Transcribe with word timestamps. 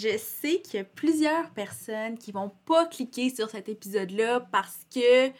Je 0.00 0.16
sais 0.16 0.60
qu'il 0.60 0.74
y 0.74 0.78
a 0.80 0.84
plusieurs 0.84 1.50
personnes 1.50 2.18
qui 2.18 2.30
vont 2.30 2.52
pas 2.66 2.86
cliquer 2.86 3.30
sur 3.30 3.50
cet 3.50 3.68
épisode-là 3.68 4.46
parce 4.52 4.86
que, 4.94 5.30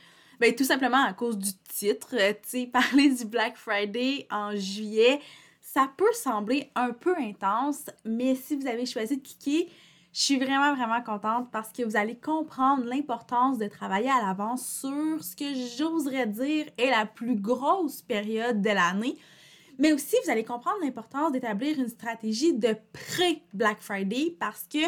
ben, 0.41 0.52
tout 0.52 0.65
simplement 0.65 1.05
à 1.05 1.12
cause 1.12 1.38
du 1.38 1.52
titre, 1.69 2.10
tu 2.10 2.37
sais, 2.42 2.66
parler 2.73 3.10
du 3.10 3.24
Black 3.24 3.56
Friday 3.56 4.27
en 4.32 4.56
juillet, 4.56 5.20
ça 5.60 5.88
peut 5.96 6.12
sembler 6.12 6.73
un 6.74 6.91
peu 6.91 7.15
intense, 7.18 7.84
mais 8.05 8.34
si 8.34 8.56
vous 8.56 8.66
avez 8.66 8.84
choisi 8.84 9.18
de 9.18 9.23
cliquer, 9.23 9.68
je 10.12 10.23
suis 10.23 10.38
vraiment, 10.38 10.74
vraiment 10.74 11.02
contente 11.02 11.52
parce 11.52 11.70
que 11.70 11.84
vous 11.84 11.96
allez 11.96 12.16
comprendre 12.16 12.82
l'importance 12.84 13.59
de 13.59 13.68
travailler 13.68 14.10
à 14.10 14.27
l'avance 14.27 14.66
sur 14.66 15.23
ce 15.23 15.37
que 15.37 15.54
j'oserais 15.77 16.27
dire 16.27 16.66
est 16.79 16.90
la 16.90 17.06
plus 17.06 17.37
grosse 17.37 18.02
période 18.02 18.60
de 18.60 18.70
l'année. 18.70 19.16
Mais 19.78 19.92
aussi, 19.92 20.16
vous 20.24 20.30
allez 20.30 20.45
comprendre 20.45 20.78
l'importance 20.82 21.32
d'établir 21.32 21.78
une 21.78 21.88
stratégie 21.88 22.52
de 22.52 22.74
pré-Black 22.92 23.78
Friday 23.80 24.37
parce 24.38 24.64
que 24.64 24.78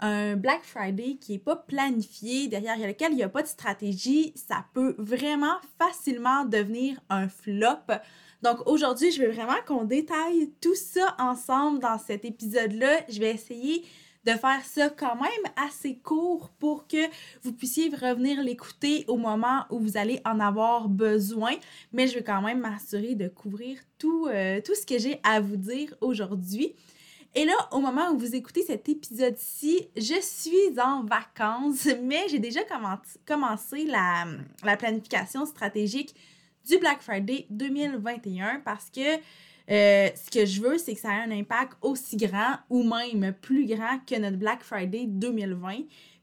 un 0.00 0.36
Black 0.36 0.62
Friday 0.62 1.16
qui 1.18 1.32
n'est 1.32 1.38
pas 1.38 1.56
planifié, 1.56 2.48
derrière 2.48 2.76
lequel 2.76 3.12
il 3.12 3.16
n'y 3.16 3.22
a 3.22 3.30
pas 3.30 3.42
de 3.42 3.48
stratégie, 3.48 4.34
ça 4.36 4.66
peut 4.74 4.94
vraiment 4.98 5.56
facilement 5.78 6.44
devenir 6.44 7.00
un 7.08 7.28
flop. 7.28 7.94
Donc 8.42 8.58
aujourd'hui, 8.66 9.10
je 9.10 9.22
veux 9.22 9.30
vraiment 9.30 9.56
qu'on 9.66 9.84
détaille 9.84 10.52
tout 10.60 10.74
ça 10.74 11.16
ensemble 11.18 11.78
dans 11.78 11.98
cet 11.98 12.26
épisode-là. 12.26 13.00
Je 13.08 13.18
vais 13.20 13.30
essayer 13.30 13.84
de 14.26 14.32
faire 14.32 14.64
ça 14.64 14.90
quand 14.90 15.14
même 15.14 15.52
assez 15.56 15.96
court 15.98 16.50
pour 16.58 16.88
que 16.88 17.08
vous 17.42 17.52
puissiez 17.52 17.88
revenir 17.90 18.42
l'écouter 18.42 19.04
au 19.06 19.16
moment 19.16 19.64
où 19.70 19.78
vous 19.78 19.96
allez 19.96 20.20
en 20.24 20.40
avoir 20.40 20.88
besoin. 20.88 21.52
Mais 21.92 22.08
je 22.08 22.14
vais 22.14 22.24
quand 22.24 22.42
même 22.42 22.58
m'assurer 22.58 23.14
de 23.14 23.28
couvrir 23.28 23.78
tout, 23.98 24.26
euh, 24.26 24.60
tout 24.60 24.74
ce 24.74 24.84
que 24.84 24.98
j'ai 24.98 25.20
à 25.22 25.40
vous 25.40 25.56
dire 25.56 25.94
aujourd'hui. 26.00 26.74
Et 27.36 27.44
là, 27.44 27.54
au 27.70 27.80
moment 27.80 28.10
où 28.10 28.18
vous 28.18 28.34
écoutez 28.34 28.62
cet 28.62 28.88
épisode-ci, 28.88 29.88
je 29.96 30.20
suis 30.20 30.80
en 30.80 31.04
vacances, 31.04 31.86
mais 32.02 32.26
j'ai 32.28 32.40
déjà 32.40 32.60
commencé 33.26 33.84
la 33.84 34.76
planification 34.76 35.46
stratégique 35.46 36.16
du 36.66 36.78
Black 36.78 37.00
Friday 37.00 37.46
2021 37.50 38.60
parce 38.64 38.90
que 38.90 39.18
euh, 39.70 40.08
ce 40.14 40.30
que 40.30 40.46
je 40.46 40.60
veux, 40.60 40.78
c'est 40.78 40.94
que 40.94 41.00
ça 41.00 41.10
ait 41.10 41.22
un 41.22 41.30
impact 41.30 41.72
aussi 41.82 42.16
grand 42.16 42.56
ou 42.70 42.82
même 42.82 43.32
plus 43.40 43.66
grand 43.66 43.98
que 44.06 44.18
notre 44.18 44.36
Black 44.36 44.62
Friday 44.62 45.06
2020. 45.06 45.78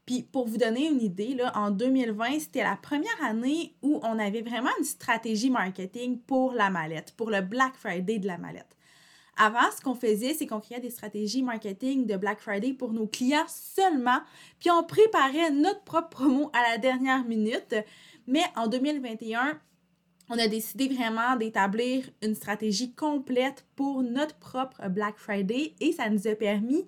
Puis 0.06 0.22
pour 0.22 0.46
vous 0.46 0.58
donner 0.58 0.86
une 0.88 1.00
idée, 1.00 1.34
là, 1.34 1.52
en 1.54 1.70
2020, 1.70 2.40
c'était 2.40 2.62
la 2.62 2.76
première 2.76 3.22
année 3.22 3.74
où 3.82 4.00
on 4.02 4.18
avait 4.18 4.42
vraiment 4.42 4.70
une 4.78 4.84
stratégie 4.84 5.50
marketing 5.50 6.18
pour 6.20 6.52
la 6.52 6.70
mallette, 6.70 7.12
pour 7.16 7.30
le 7.30 7.40
Black 7.40 7.74
Friday 7.76 8.18
de 8.18 8.26
la 8.26 8.38
mallette. 8.38 8.76
Avant, 9.36 9.70
ce 9.76 9.80
qu'on 9.80 9.94
faisait, 9.94 10.34
c'est 10.34 10.46
qu'on 10.46 10.60
créait 10.60 10.80
des 10.80 10.90
stratégies 10.90 11.42
marketing 11.42 12.06
de 12.06 12.16
Black 12.16 12.40
Friday 12.40 12.72
pour 12.72 12.92
nos 12.92 13.06
clients 13.06 13.46
seulement, 13.48 14.20
puis 14.60 14.70
on 14.70 14.84
préparait 14.84 15.50
notre 15.50 15.82
propre 15.82 16.10
promo 16.10 16.50
à 16.52 16.70
la 16.70 16.78
dernière 16.78 17.24
minute. 17.24 17.74
Mais 18.26 18.44
en 18.56 18.68
2021, 18.68 19.58
on 20.28 20.38
a 20.38 20.48
décidé 20.48 20.88
vraiment 20.88 21.36
d'établir 21.36 22.08
une 22.22 22.34
stratégie 22.34 22.92
complète 22.92 23.64
pour 23.76 24.02
notre 24.02 24.36
propre 24.36 24.88
Black 24.88 25.16
Friday 25.18 25.74
et 25.80 25.92
ça 25.92 26.08
nous 26.08 26.26
a 26.26 26.34
permis 26.34 26.84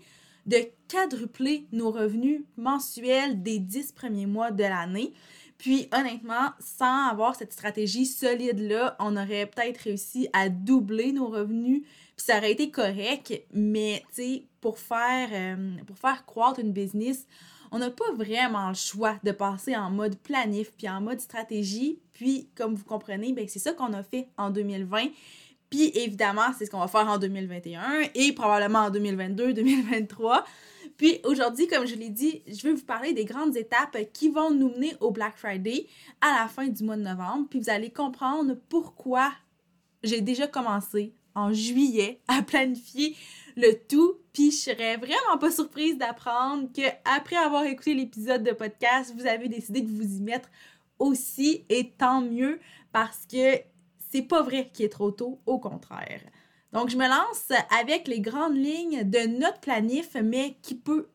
de 0.47 0.59
quadrupler 0.89 1.67
nos 1.73 1.91
revenus 1.91 2.43
mensuels 2.57 3.43
des 3.43 3.59
dix 3.59 3.93
premiers 3.93 4.27
mois 4.27 4.53
de 4.53 4.63
l'année. 4.63 5.13
Puis 5.59 5.89
honnêtement, 5.93 6.51
sans 6.61 7.09
avoir 7.09 7.35
cette 7.35 7.53
stratégie 7.53 8.07
solide-là, 8.07 8.97
on 9.01 9.17
aurait 9.17 9.47
peut-être 9.47 9.79
réussi 9.79 10.29
à 10.33 10.49
doubler 10.49 11.13
nos 11.13 11.29
revenus, 11.29 11.83
puis 11.83 12.27
ça 12.27 12.39
aurait 12.39 12.53
été 12.53 12.71
correct, 12.71 13.33
mais 13.53 14.03
tu 14.09 14.23
sais, 14.23 14.47
pour 14.61 14.79
faire, 14.79 15.29
euh, 15.33 15.77
pour 15.87 15.99
faire 15.99 16.25
croître 16.27 16.61
une 16.61 16.73
business, 16.73 17.27
on 17.73 17.79
n'a 17.79 17.91
pas 17.91 18.13
vraiment 18.13 18.69
le 18.69 18.75
choix 18.75 19.19
de 19.25 19.33
passer 19.33 19.75
en 19.77 19.91
mode 19.91 20.17
planif 20.19 20.73
puis 20.77 20.89
en 20.89 21.01
mode 21.01 21.21
stratégie. 21.21 21.99
Puis, 22.17 22.49
comme 22.55 22.75
vous 22.75 22.85
comprenez, 22.85 23.35
ben, 23.35 23.47
c'est 23.47 23.59
ça 23.59 23.75
qu'on 23.75 23.93
a 23.93 24.03
fait 24.03 24.29
en 24.39 24.49
2020. 24.49 25.09
Puis, 25.69 25.91
évidemment, 25.95 26.55
c'est 26.59 26.65
ce 26.65 26.71
qu'on 26.71 26.81
va 26.81 26.89
faire 26.89 27.07
en 27.09 27.19
2021 27.19 27.83
et 28.15 28.33
probablement 28.33 28.87
en 28.87 28.91
2022, 28.91 29.53
2023. 29.53 30.47
Puis 30.97 31.21
aujourd'hui, 31.25 31.67
comme 31.67 31.87
je 31.87 31.95
l'ai 31.95 32.09
dit, 32.09 32.43
je 32.47 32.63
vais 32.63 32.73
vous 32.73 32.87
parler 32.87 33.13
des 33.13 33.27
grandes 33.27 33.55
étapes 33.55 33.99
qui 34.15 34.31
vont 34.31 34.51
nous 34.51 34.71
mener 34.71 34.97
au 35.01 35.11
Black 35.11 35.37
Friday 35.37 35.89
à 36.23 36.41
la 36.41 36.49
fin 36.49 36.69
du 36.69 36.85
mois 36.85 36.97
de 36.97 37.03
novembre. 37.03 37.49
Puis 37.51 37.61
vous 37.61 37.69
allez 37.69 37.91
comprendre 37.91 38.57
pourquoi 38.71 39.31
j'ai 40.03 40.23
déjà 40.23 40.47
commencé 40.47 41.13
en 41.35 41.53
juillet 41.53 42.21
à 42.29 42.41
planifier 42.41 43.15
le 43.57 43.73
tout. 43.89 44.15
Puis 44.33 44.53
je 44.53 44.57
serais 44.57 44.97
vraiment 44.97 45.37
pas 45.39 45.51
surprise 45.51 45.99
d'apprendre 45.99 46.73
que 46.73 46.87
après 47.05 47.37
avoir 47.37 47.65
écouté 47.65 47.93
l'épisode 47.93 48.43
de 48.43 48.53
podcast, 48.53 49.13
vous 49.15 49.27
avez 49.27 49.49
décidé 49.49 49.83
de 49.83 49.91
vous 49.91 50.17
y 50.17 50.23
mettre 50.23 50.49
aussi 50.99 51.65
et 51.69 51.91
tant 51.91 52.21
mieux 52.21 52.61
parce 52.93 53.27
que 53.27 53.61
c'est 54.11 54.23
pas 54.23 54.43
vrai 54.43 54.71
qu'il 54.73 54.85
est 54.87 54.91
trop 54.91 55.11
tôt, 55.11 55.41
au 55.47 55.59
contraire. 55.59 56.21
Donc 56.73 56.91
je 56.91 56.97
me 56.97 57.09
lance 57.09 57.53
avec 57.79 58.09
les 58.09 58.21
grandes 58.21 58.57
lignes 58.57 59.09
de 59.09 59.39
notre 59.39 59.61
planif 59.61 60.17
mais 60.23 60.57
qui 60.63 60.75
peut 60.75 61.09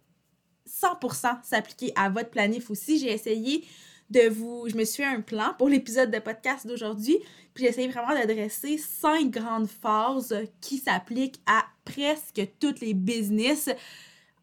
100% 0.68 1.44
s'appliquer 1.44 1.92
à 1.96 2.10
votre 2.10 2.30
planif 2.30 2.70
aussi. 2.70 3.00
J'ai 3.00 3.12
essayé 3.12 3.66
de 4.10 4.30
vous. 4.30 4.68
Je 4.68 4.76
me 4.76 4.84
suis 4.84 5.04
fait 5.04 5.10
un 5.10 5.22
plan 5.22 5.54
pour 5.58 5.70
l'épisode 5.70 6.12
de 6.12 6.20
podcast 6.20 6.68
d'aujourd'hui. 6.68 7.18
Puis 7.54 7.64
j'ai 7.64 7.70
essayé 7.70 7.88
vraiment 7.88 8.14
d'adresser 8.14 8.78
cinq 8.78 9.32
grandes 9.32 9.68
phases 9.68 10.36
qui 10.60 10.78
s'appliquent 10.78 11.42
à 11.46 11.66
presque 11.86 12.42
toutes 12.60 12.82
les 12.82 12.94
business. 12.94 13.70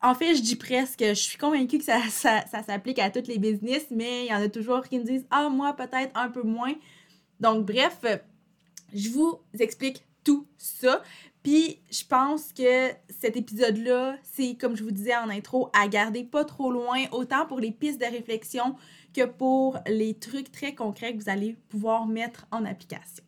En 0.00 0.14
fait, 0.14 0.36
je 0.36 0.42
dis 0.42 0.56
presque, 0.56 1.00
je 1.00 1.14
suis 1.14 1.38
convaincue 1.38 1.78
que 1.78 1.84
ça, 1.84 2.00
s'applique 2.08 3.00
à 3.00 3.10
toutes 3.10 3.26
les 3.26 3.38
business, 3.38 3.86
mais 3.90 4.26
il 4.26 4.30
y 4.30 4.34
en 4.34 4.40
a 4.40 4.48
toujours 4.48 4.82
qui 4.82 4.98
me 4.98 5.04
disent 5.04 5.26
Ah, 5.30 5.48
moi, 5.48 5.72
peut-être 5.74 6.12
un 6.14 6.28
peu 6.28 6.42
moins. 6.42 6.74
Donc, 7.40 7.66
bref, 7.66 7.98
je 8.94 9.10
vous 9.10 9.40
explique 9.58 10.04
tout 10.22 10.46
ça. 10.56 11.02
Puis, 11.42 11.80
je 11.90 12.04
pense 12.04 12.52
que 12.52 12.90
cet 13.08 13.36
épisode-là, 13.36 14.16
c'est, 14.22 14.54
comme 14.54 14.76
je 14.76 14.84
vous 14.84 14.90
disais 14.90 15.16
en 15.16 15.30
intro, 15.30 15.70
à 15.72 15.88
garder 15.88 16.22
pas 16.22 16.44
trop 16.44 16.70
loin, 16.70 17.04
autant 17.10 17.46
pour 17.46 17.58
les 17.58 17.72
pistes 17.72 18.00
de 18.00 18.06
réflexion 18.06 18.76
que 19.14 19.24
pour 19.24 19.78
les 19.86 20.14
trucs 20.14 20.52
très 20.52 20.74
concrets 20.74 21.16
que 21.16 21.22
vous 21.22 21.30
allez 21.30 21.56
pouvoir 21.68 22.06
mettre 22.06 22.46
en 22.52 22.64
application. 22.64 23.24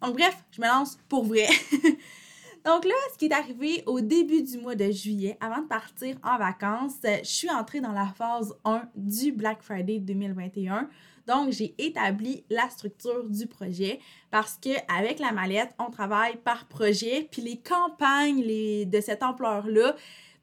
Donc, 0.00 0.16
bref, 0.16 0.44
je 0.52 0.60
me 0.60 0.66
lance 0.66 0.98
pour 1.08 1.24
vrai. 1.24 1.48
Donc 2.64 2.86
là, 2.86 2.94
ce 3.12 3.18
qui 3.18 3.26
est 3.26 3.32
arrivé 3.32 3.82
au 3.86 4.00
début 4.00 4.42
du 4.42 4.56
mois 4.56 4.74
de 4.74 4.90
juillet, 4.90 5.36
avant 5.40 5.60
de 5.60 5.66
partir 5.66 6.16
en 6.22 6.38
vacances, 6.38 6.94
je 7.04 7.28
suis 7.28 7.50
entrée 7.50 7.82
dans 7.82 7.92
la 7.92 8.06
phase 8.16 8.54
1 8.64 8.88
du 8.96 9.32
Black 9.32 9.62
Friday 9.62 9.98
2021. 9.98 10.88
Donc, 11.26 11.52
j'ai 11.52 11.74
établi 11.78 12.44
la 12.48 12.68
structure 12.70 13.24
du 13.24 13.46
projet 13.46 14.00
parce 14.30 14.56
que 14.56 14.70
avec 14.94 15.18
la 15.18 15.32
mallette, 15.32 15.74
on 15.78 15.90
travaille 15.90 16.36
par 16.36 16.66
projet, 16.66 17.28
puis 17.30 17.42
les 17.42 17.58
campagnes 17.58 18.42
les, 18.42 18.86
de 18.86 19.00
cette 19.00 19.22
ampleur-là, 19.22 19.94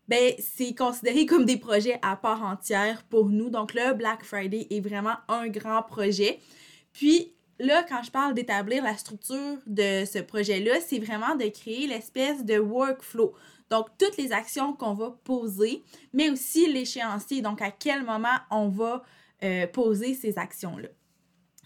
ben, 0.07 0.33
c'est 0.39 0.75
considéré 0.75 1.25
comme 1.25 1.45
des 1.45 1.57
projets 1.57 1.99
à 2.03 2.15
part 2.15 2.43
entière 2.43 3.03
pour 3.09 3.29
nous. 3.29 3.49
Donc, 3.49 3.73
le 3.73 3.93
Black 3.93 4.23
Friday 4.23 4.67
est 4.69 4.79
vraiment 4.79 5.15
un 5.27 5.47
grand 5.47 5.81
projet. 5.83 6.39
Puis, 6.93 7.33
là, 7.61 7.83
quand 7.87 8.03
je 8.03 8.11
parle 8.11 8.33
d'établir 8.33 8.83
la 8.83 8.97
structure 8.97 9.57
de 9.65 10.03
ce 10.05 10.19
projet-là, 10.19 10.79
c'est 10.85 10.99
vraiment 10.99 11.35
de 11.35 11.45
créer 11.45 11.87
l'espèce 11.87 12.43
de 12.43 12.57
workflow. 12.57 13.33
Donc, 13.69 13.87
toutes 13.97 14.17
les 14.17 14.33
actions 14.33 14.73
qu'on 14.73 14.93
va 14.93 15.17
poser, 15.23 15.81
mais 16.13 16.29
aussi 16.29 16.71
l'échéancier, 16.71 17.41
donc 17.41 17.61
à 17.61 17.71
quel 17.71 18.03
moment 18.03 18.37
on 18.49 18.67
va 18.67 19.03
euh, 19.43 19.65
poser 19.67 20.13
ces 20.13 20.37
actions-là. 20.37 20.89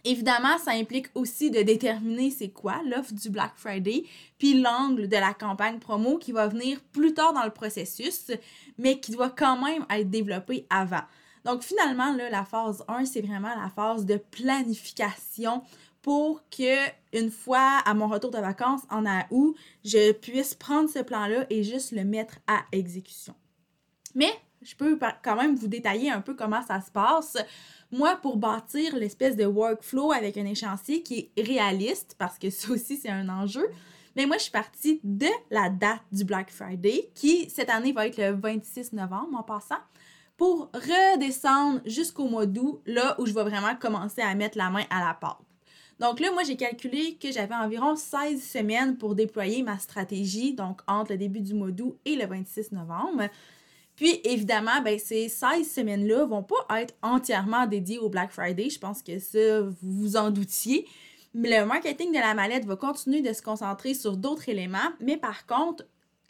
Évidemment, 0.08 0.60
ça 0.60 0.72
implique 0.72 1.08
aussi 1.16 1.50
de 1.50 1.64
déterminer 1.64 2.30
c'est 2.30 2.50
quoi 2.50 2.80
l'offre 2.86 3.12
du 3.12 3.32
Black 3.32 3.54
Friday, 3.56 4.04
puis 4.38 4.62
l'angle 4.62 5.08
de 5.08 5.18
la 5.18 5.34
campagne 5.34 5.80
promo 5.80 6.20
qui 6.20 6.32
va 6.32 6.48
venir 6.48 6.80
plus 6.92 7.16
tard 7.16 7.34
dans 7.34 7.44
le 7.44 7.50
processus, 7.50 8.32
mais 8.78 9.00
qui 9.00 9.12
doit 9.12 9.32
quand 9.32 9.60
même 9.60 9.84
être 9.90 10.10
développé 10.12 10.68
avant. 10.70 11.02
Donc 11.46 11.62
finalement, 11.62 12.14
là, 12.14 12.30
la 12.30 12.44
phase 12.44 12.84
1, 12.88 13.06
c'est 13.06 13.22
vraiment 13.22 13.56
la 13.56 13.70
phase 13.70 14.06
de 14.06 14.18
planification 14.18 15.62
pour 16.02 16.44
que 16.50 16.88
une 17.14 17.32
fois 17.32 17.80
à 17.86 17.94
mon 17.94 18.08
retour 18.08 18.32
de 18.32 18.40
vacances 18.40 18.82
en 18.90 19.06
août, 19.32 19.56
je 19.84 20.12
puisse 20.12 20.54
prendre 20.56 20.90
ce 20.90 21.00
plan-là 21.00 21.46
et 21.50 21.64
juste 21.64 21.92
le 21.92 22.04
mettre 22.04 22.40
à 22.48 22.64
exécution. 22.72 23.36
Mais 24.16 24.32
je 24.62 24.76
peux 24.76 25.00
quand 25.24 25.36
même 25.36 25.56
vous 25.56 25.68
détailler 25.68 26.12
un 26.12 26.22
peu 26.22 26.34
comment 26.34 26.64
ça 26.64 26.82
se 26.82 26.90
passe. 26.90 27.38
Moi, 27.92 28.16
pour 28.18 28.38
bâtir 28.38 28.96
l'espèce 28.96 29.36
de 29.36 29.46
workflow 29.46 30.12
avec 30.12 30.38
un 30.38 30.46
échéancier 30.46 31.04
qui 31.04 31.32
est 31.36 31.42
réaliste, 31.44 32.16
parce 32.18 32.40
que 32.40 32.50
ça 32.50 32.72
aussi, 32.72 32.98
c'est 32.98 33.10
un 33.10 33.30
enjeu, 33.30 33.68
mais 34.16 34.26
moi, 34.26 34.38
je 34.38 34.44
suis 34.44 34.52
partie 34.52 35.00
de 35.04 35.28
la 35.52 35.70
date 35.70 36.02
du 36.12 36.24
Black 36.24 36.50
Friday, 36.50 37.10
qui 37.14 37.50
cette 37.50 37.70
année 37.70 37.92
va 37.92 38.08
être 38.08 38.18
le 38.18 38.32
26 38.32 38.94
novembre 38.94 39.38
en 39.38 39.44
passant, 39.44 39.80
pour 40.38 40.70
redescendre 40.74 41.82
jusqu'au 41.86 42.28
mois 42.28 42.46
d'août, 42.46 42.82
là 42.86 43.16
où 43.20 43.26
je 43.26 43.34
vais 43.34 43.44
vraiment 43.44 43.76
commencer 43.76 44.22
à 44.22 44.34
mettre 44.36 44.58
la 44.58 44.70
main 44.70 44.84
à 44.90 45.06
la 45.06 45.14
pâte. 45.14 45.38
Donc 46.00 46.20
là, 46.20 46.32
moi, 46.32 46.44
j'ai 46.44 46.58
calculé 46.58 47.16
que 47.16 47.32
j'avais 47.32 47.56
environ 47.56 47.96
16 47.96 48.44
semaines 48.44 48.98
pour 48.98 49.16
déployer 49.16 49.64
ma 49.64 49.80
stratégie, 49.80 50.54
donc 50.54 50.82
entre 50.88 51.14
le 51.14 51.18
début 51.18 51.40
du 51.40 51.54
mois 51.54 51.72
d'août 51.72 51.98
et 52.04 52.16
le 52.16 52.26
26 52.26 52.74
novembre. 52.74 53.30
Puis, 53.96 54.20
évidemment, 54.26 54.82
ben, 54.84 55.00
ces 55.00 55.30
16 55.30 55.72
semaines-là 55.72 56.26
vont 56.26 56.44
pas 56.44 56.82
être 56.82 56.94
entièrement 57.02 57.66
dédiées 57.66 58.00
au 58.00 58.10
Black 58.10 58.32
Friday. 58.32 58.70
Je 58.70 58.80
pense 58.80 59.02
que 59.02 59.20
ça, 59.20 59.62
vous 59.62 59.76
vous 59.80 60.18
en 60.18 60.32
doutiez. 60.32 60.86
Mais 61.34 61.60
le 61.60 61.66
marketing 61.66 62.12
de 62.12 62.18
la 62.18 62.34
mallette 62.34 62.66
va 62.66 62.76
continuer 62.76 63.22
de 63.22 63.32
se 63.32 63.42
concentrer 63.42 63.94
sur 63.94 64.18
d'autres 64.18 64.50
éléments. 64.50 64.92
Mais 65.00 65.16
par 65.16 65.46
contre, 65.46 65.86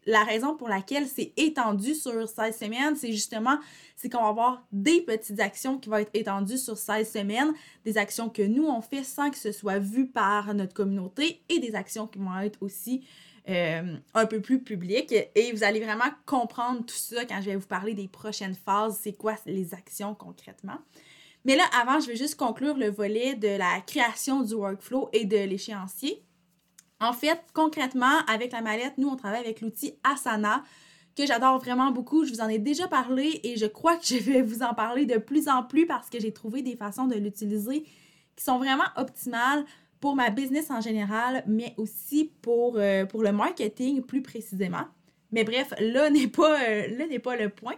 la 0.06 0.24
raison 0.24 0.56
pour 0.56 0.70
laquelle 0.70 1.08
c'est 1.08 1.34
étendu 1.38 1.96
sur 1.96 2.28
16 2.28 2.58
semaines, 2.58 2.96
c'est 2.96 3.12
justement 3.12 3.58
c'est 3.96 4.10
qu'on 4.10 4.22
va 4.22 4.30
avoir 4.30 4.68
des 4.72 5.02
petites 5.02 5.40
actions 5.40 5.78
qui 5.78 5.90
vont 5.90 5.98
être 5.98 6.12
étendues 6.14 6.58
sur 6.58 6.78
16 6.78 7.12
semaines, 7.12 7.54
des 7.86 7.98
actions 7.98 8.30
que 8.30 8.42
nous 8.42 8.66
on 8.66 8.82
fait 8.82 9.04
sans 9.04 9.32
que 9.32 9.38
ce 9.38 9.52
soit 9.52 9.80
vu 9.80 10.08
par 10.08 10.54
notre 10.54 10.74
communauté 10.74 11.42
et 11.50 11.60
des 11.60 11.76
actions 11.76 12.08
qui 12.08 12.20
vont 12.20 12.38
être 12.40 12.62
aussi 12.62 13.06
euh, 13.48 13.96
un 14.14 14.26
peu 14.26 14.42
plus 14.42 14.62
publiques. 14.62 15.14
Et 15.36 15.52
vous 15.52 15.64
allez 15.64 15.80
vraiment 15.80 16.10
comprendre 16.26 16.86
tout 16.86 16.96
ça 16.96 17.26
quand 17.26 17.40
je 17.42 17.52
vais 17.52 17.56
vous 17.56 17.68
parler 17.68 17.94
des 17.94 18.08
prochaines 18.08 18.56
phases, 18.56 19.00
c'est 19.02 19.14
quoi 19.14 19.36
les 19.46 19.74
actions 19.74 20.16
concrètement. 20.16 20.80
Mais 21.46 21.56
là, 21.56 21.64
avant, 21.80 22.00
je 22.00 22.08
vais 22.08 22.16
juste 22.16 22.38
conclure 22.38 22.76
le 22.76 22.90
volet 22.90 23.36
de 23.36 23.48
la 23.48 23.80
création 23.82 24.42
du 24.42 24.56
workflow 24.56 25.10
et 25.14 25.26
de 25.26 25.38
l'échéancier. 25.38 26.24
En 27.00 27.14
fait, 27.14 27.40
concrètement, 27.54 28.20
avec 28.28 28.52
la 28.52 28.62
mallette, 28.62 28.98
nous, 28.98 29.10
on 29.10 29.16
travaille 29.16 29.42
avec 29.42 29.62
l'outil 29.62 29.96
Asana, 30.04 30.64
que 31.16 31.26
j'adore 31.26 31.60
vraiment 31.60 31.92
beaucoup. 31.92 32.26
Je 32.26 32.32
vous 32.32 32.42
en 32.42 32.50
ai 32.50 32.60
déjà 32.60 32.88
parlé 32.88 33.40
et 33.44 33.58
je 33.58 33.66
crois 33.66 33.98
que 33.98 34.06
je 34.06 34.18
vais 34.18 34.42
vous 34.42 34.64
en 34.64 34.74
parler 34.74 35.06
de 35.06 35.18
plus 35.18 35.48
en 35.48 35.64
plus 35.64 35.86
parce 35.86 36.10
que 36.10 36.20
j'ai 36.20 36.34
trouvé 36.34 36.62
des 36.62 36.76
façons 36.76 37.06
de 37.06 37.16
l'utiliser 37.16 37.84
qui 38.36 38.44
sont 38.44 38.58
vraiment 38.58 38.84
optimales 38.98 39.66
pour 40.00 40.16
ma 40.16 40.30
business 40.30 40.70
en 40.72 40.82
général, 40.82 41.44
mais 41.48 41.74
aussi 41.78 42.32
pour, 42.42 42.76
euh, 42.78 43.06
le 43.14 43.32
marketing 43.32 44.02
plus 44.02 44.22
précisément. 44.22 44.86
Mais 45.32 45.44
bref, 45.44 45.74
là 45.80 46.10
n'est 46.10 46.28
pas, 46.28 46.62
euh, 46.62 47.08
n'est 47.08 47.20
pas 47.20 47.36
le 47.36 47.50
point. 47.50 47.76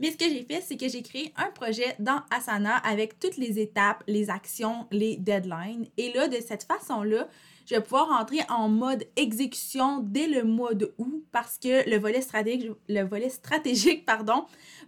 Mais 0.00 0.12
ce 0.12 0.16
que 0.16 0.24
j'ai 0.24 0.44
fait, 0.44 0.60
c'est 0.60 0.76
que 0.76 0.88
j'ai 0.88 1.02
créé 1.02 1.32
un 1.36 1.50
projet 1.50 1.96
dans 1.98 2.22
Asana 2.30 2.76
avec 2.76 3.18
toutes 3.18 3.36
les 3.36 3.58
étapes, 3.58 4.04
les 4.06 4.30
actions, 4.30 4.86
les 4.92 5.16
deadlines. 5.16 5.86
Et 5.96 6.12
là, 6.12 6.28
de 6.28 6.36
cette 6.36 6.62
façon-là, 6.62 7.28
je 7.68 7.74
vais 7.74 7.82
pouvoir 7.82 8.10
entrer 8.18 8.40
en 8.48 8.68
mode 8.68 9.04
exécution 9.16 9.98
dès 10.00 10.26
le 10.26 10.42
mois 10.42 10.72
de 10.72 10.94
août 10.96 11.24
parce 11.32 11.58
que 11.58 11.88
le 11.88 11.98
volet 11.98 12.22
stratégique, 12.22 12.74
le 12.88 13.02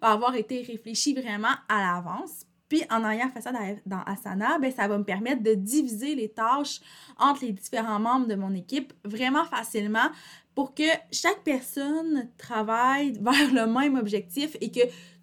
va 0.00 0.08
avoir 0.08 0.34
été 0.34 0.62
réfléchi 0.62 1.12
vraiment 1.12 1.54
à 1.68 1.80
l'avance. 1.80 2.46
Puis 2.70 2.82
en 2.88 3.04
ayant 3.04 3.28
fait 3.28 3.42
ça 3.42 3.52
dans, 3.84 4.02
Asana, 4.06 4.58
ben, 4.58 4.72
ça 4.72 4.88
va 4.88 4.96
me 4.96 5.04
permettre 5.04 5.42
de 5.42 5.52
diviser 5.52 6.14
les 6.14 6.30
tâches 6.30 6.80
entre 7.18 7.44
les 7.44 7.52
différents 7.52 7.98
membres 7.98 8.26
de 8.26 8.34
mon 8.34 8.54
équipe 8.54 8.94
vraiment 9.04 9.44
facilement 9.44 10.08
pour 10.54 10.74
que 10.74 10.88
chaque 11.12 11.42
personne 11.44 12.30
travaille 12.38 13.12
vers 13.20 13.52
le 13.52 13.66
même 13.66 13.96
objectif 13.96 14.56
et 14.62 14.70
que 14.70 14.80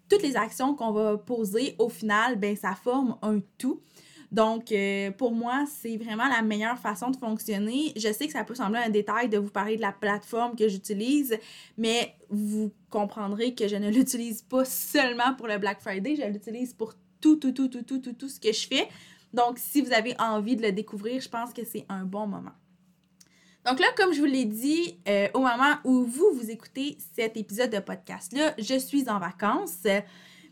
toutes 0.08 0.22
les 0.22 0.36
actions 0.36 0.74
qu'on 0.74 0.92
va 0.92 1.18
poser 1.18 1.74
au 1.78 1.88
final, 1.88 2.38
ben, 2.38 2.54
ça 2.54 2.74
forme 2.76 3.16
un 3.22 3.40
tout. 3.58 3.82
Donc, 4.30 4.72
euh, 4.72 5.10
pour 5.12 5.32
moi, 5.32 5.64
c'est 5.66 5.96
vraiment 5.96 6.28
la 6.28 6.42
meilleure 6.42 6.78
façon 6.78 7.10
de 7.10 7.16
fonctionner. 7.16 7.92
Je 7.96 8.12
sais 8.12 8.26
que 8.26 8.32
ça 8.32 8.44
peut 8.44 8.54
sembler 8.54 8.80
un 8.80 8.90
détail 8.90 9.28
de 9.28 9.38
vous 9.38 9.50
parler 9.50 9.76
de 9.76 9.80
la 9.80 9.92
plateforme 9.92 10.54
que 10.54 10.68
j'utilise, 10.68 11.38
mais 11.78 12.14
vous 12.28 12.70
comprendrez 12.90 13.54
que 13.54 13.68
je 13.68 13.76
ne 13.76 13.90
l'utilise 13.90 14.42
pas 14.42 14.64
seulement 14.64 15.34
pour 15.34 15.46
le 15.46 15.58
Black 15.58 15.80
Friday, 15.80 16.16
je 16.16 16.26
l'utilise 16.26 16.74
pour 16.74 16.94
tout, 17.20 17.36
tout, 17.36 17.52
tout, 17.52 17.68
tout, 17.68 17.82
tout, 17.82 17.98
tout, 17.98 18.12
tout 18.12 18.28
ce 18.28 18.38
que 18.38 18.52
je 18.52 18.66
fais. 18.66 18.88
Donc, 19.32 19.58
si 19.58 19.80
vous 19.80 19.92
avez 19.92 20.14
envie 20.18 20.56
de 20.56 20.62
le 20.62 20.72
découvrir, 20.72 21.20
je 21.20 21.28
pense 21.28 21.52
que 21.52 21.64
c'est 21.64 21.86
un 21.88 22.04
bon 22.04 22.26
moment. 22.26 22.52
Donc 23.66 23.80
là, 23.80 23.86
comme 23.96 24.14
je 24.14 24.20
vous 24.20 24.26
l'ai 24.26 24.46
dit, 24.46 24.98
euh, 25.08 25.28
au 25.34 25.40
moment 25.40 25.76
où 25.84 26.04
vous, 26.04 26.32
vous 26.32 26.50
écoutez 26.50 26.96
cet 27.14 27.36
épisode 27.36 27.70
de 27.70 27.80
podcast-là, 27.80 28.54
je 28.58 28.78
suis 28.78 29.10
en 29.10 29.18
vacances. 29.18 29.86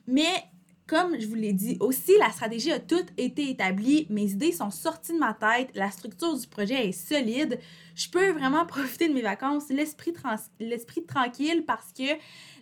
Mais 0.07 0.45
comme 0.87 1.19
je 1.19 1.27
vous 1.27 1.35
l'ai 1.35 1.53
dit 1.53 1.77
aussi, 1.81 2.13
la 2.21 2.31
stratégie 2.31 2.71
a 2.71 2.79
toute 2.79 3.09
été 3.17 3.51
établie, 3.51 4.07
mes 4.09 4.31
idées 4.31 4.53
sont 4.53 4.71
sorties 4.71 5.15
de 5.15 5.19
ma 5.19 5.35
tête, 5.35 5.71
la 5.75 5.91
structure 5.91 6.39
du 6.39 6.47
projet 6.47 6.89
est 6.89 6.93
solide. 6.93 7.59
Je 7.97 8.09
peux 8.09 8.31
vraiment 8.31 8.65
profiter 8.67 9.09
de 9.09 9.15
mes 9.15 9.23
vacances, 9.23 9.69
l'esprit, 9.69 10.15
l'esprit 10.61 11.05
tranquille 11.05 11.65
parce 11.67 11.93
que 11.93 12.05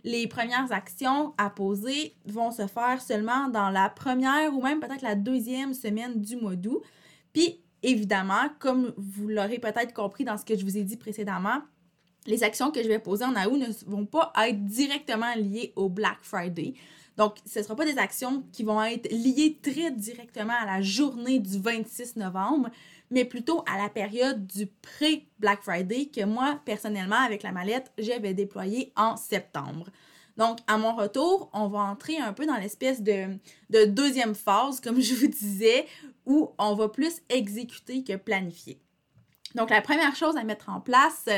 les 0.04 0.26
premières 0.26 0.72
actions 0.72 1.34
à 1.36 1.50
poser 1.50 2.14
vont 2.24 2.50
se 2.50 2.66
faire 2.66 3.02
seulement 3.02 3.48
dans 3.48 3.68
la 3.68 3.90
première 3.90 4.54
ou 4.54 4.62
même 4.62 4.80
peut-être 4.80 5.02
la 5.02 5.16
deuxième 5.16 5.74
semaine 5.74 6.20
du 6.20 6.36
mois 6.36 6.56
d'août. 6.56 6.82
Puis 7.34 7.60
évidemment, 7.82 8.48
comme 8.58 8.94
vous 8.96 9.28
l'aurez 9.28 9.58
peut-être 9.58 9.92
compris 9.92 10.24
dans 10.24 10.38
ce 10.38 10.46
que 10.46 10.56
je 10.56 10.64
vous 10.64 10.78
ai 10.78 10.82
dit 10.82 10.96
précédemment, 10.96 11.60
les 12.26 12.42
actions 12.42 12.70
que 12.70 12.82
je 12.82 12.88
vais 12.88 12.98
poser 12.98 13.26
en 13.26 13.34
août 13.34 13.58
ne 13.58 13.90
vont 13.90 14.06
pas 14.06 14.32
être 14.46 14.64
directement 14.64 15.34
liées 15.34 15.74
au 15.76 15.90
Black 15.90 16.18
Friday. 16.22 16.72
Donc, 17.16 17.36
ce 17.46 17.60
ne 17.60 17.64
sera 17.64 17.76
pas 17.76 17.84
des 17.84 17.98
actions 17.98 18.44
qui 18.52 18.64
vont 18.64 18.82
être 18.82 19.10
liées 19.10 19.58
très 19.62 19.90
directement 19.90 20.54
à 20.60 20.66
la 20.66 20.82
journée 20.82 21.38
du 21.38 21.58
26 21.60 22.16
novembre, 22.16 22.70
mais 23.10 23.24
plutôt 23.24 23.62
à 23.70 23.78
la 23.78 23.88
période 23.88 24.46
du 24.46 24.66
pré-Black 24.66 25.62
Friday 25.62 26.06
que 26.06 26.24
moi, 26.24 26.60
personnellement, 26.64 27.20
avec 27.20 27.42
la 27.42 27.52
mallette, 27.52 27.92
je 27.98 28.20
vais 28.20 28.34
déployer 28.34 28.92
en 28.96 29.16
septembre. 29.16 29.86
Donc, 30.36 30.58
à 30.66 30.76
mon 30.78 30.96
retour, 30.96 31.48
on 31.52 31.68
va 31.68 31.78
entrer 31.80 32.18
un 32.18 32.32
peu 32.32 32.46
dans 32.46 32.56
l'espèce 32.56 33.00
de 33.02 33.38
deuxième 33.70 34.34
phase, 34.34 34.80
comme 34.80 35.00
je 35.00 35.14
vous 35.14 35.28
disais, 35.28 35.86
où 36.26 36.50
on 36.58 36.74
va 36.74 36.88
plus 36.88 37.20
exécuter 37.28 38.02
que 38.02 38.16
planifier. 38.16 38.80
Donc, 39.54 39.70
la 39.70 39.80
première 39.80 40.16
chose 40.16 40.36
à 40.36 40.42
mettre 40.42 40.68
en 40.70 40.80
place, 40.80 41.28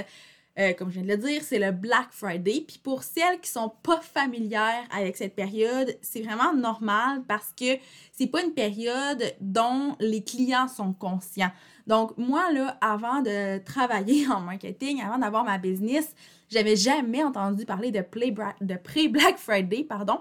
euh, 0.59 0.73
comme 0.73 0.91
je 0.91 1.01
viens 1.01 1.03
de 1.03 1.09
le 1.09 1.29
dire, 1.29 1.43
c'est 1.43 1.59
le 1.59 1.71
Black 1.71 2.09
Friday. 2.11 2.65
Puis 2.67 2.79
pour 2.83 3.03
celles 3.03 3.41
qui 3.41 3.51
sont 3.51 3.73
pas 3.83 4.01
familières 4.01 4.85
avec 4.91 5.17
cette 5.17 5.35
période, 5.35 5.97
c'est 6.01 6.23
vraiment 6.23 6.55
normal 6.55 7.23
parce 7.29 7.53
que 7.53 7.77
c'est 8.13 8.27
pas 8.27 8.43
une 8.43 8.55
période 8.55 9.23
dont 9.41 9.97
les 10.01 10.25
clients 10.25 10.69
sont 10.69 10.93
conscients. 10.95 11.53
Donc 11.87 12.17
moi 12.17 12.51
là, 12.53 12.79
avant 12.81 13.21
de 13.21 13.59
travailler 13.65 14.27
en 14.31 14.41
marketing, 14.41 15.03
avant 15.03 15.19
d'avoir 15.19 15.45
ma 15.45 15.59
business, 15.59 16.15
j'avais 16.49 16.77
jamais 16.77 17.23
entendu 17.23 17.67
parler 17.67 17.91
de, 17.91 18.01
de 18.01 18.75
pré-Black 18.77 19.37
Friday, 19.37 19.85
pardon, 19.85 20.21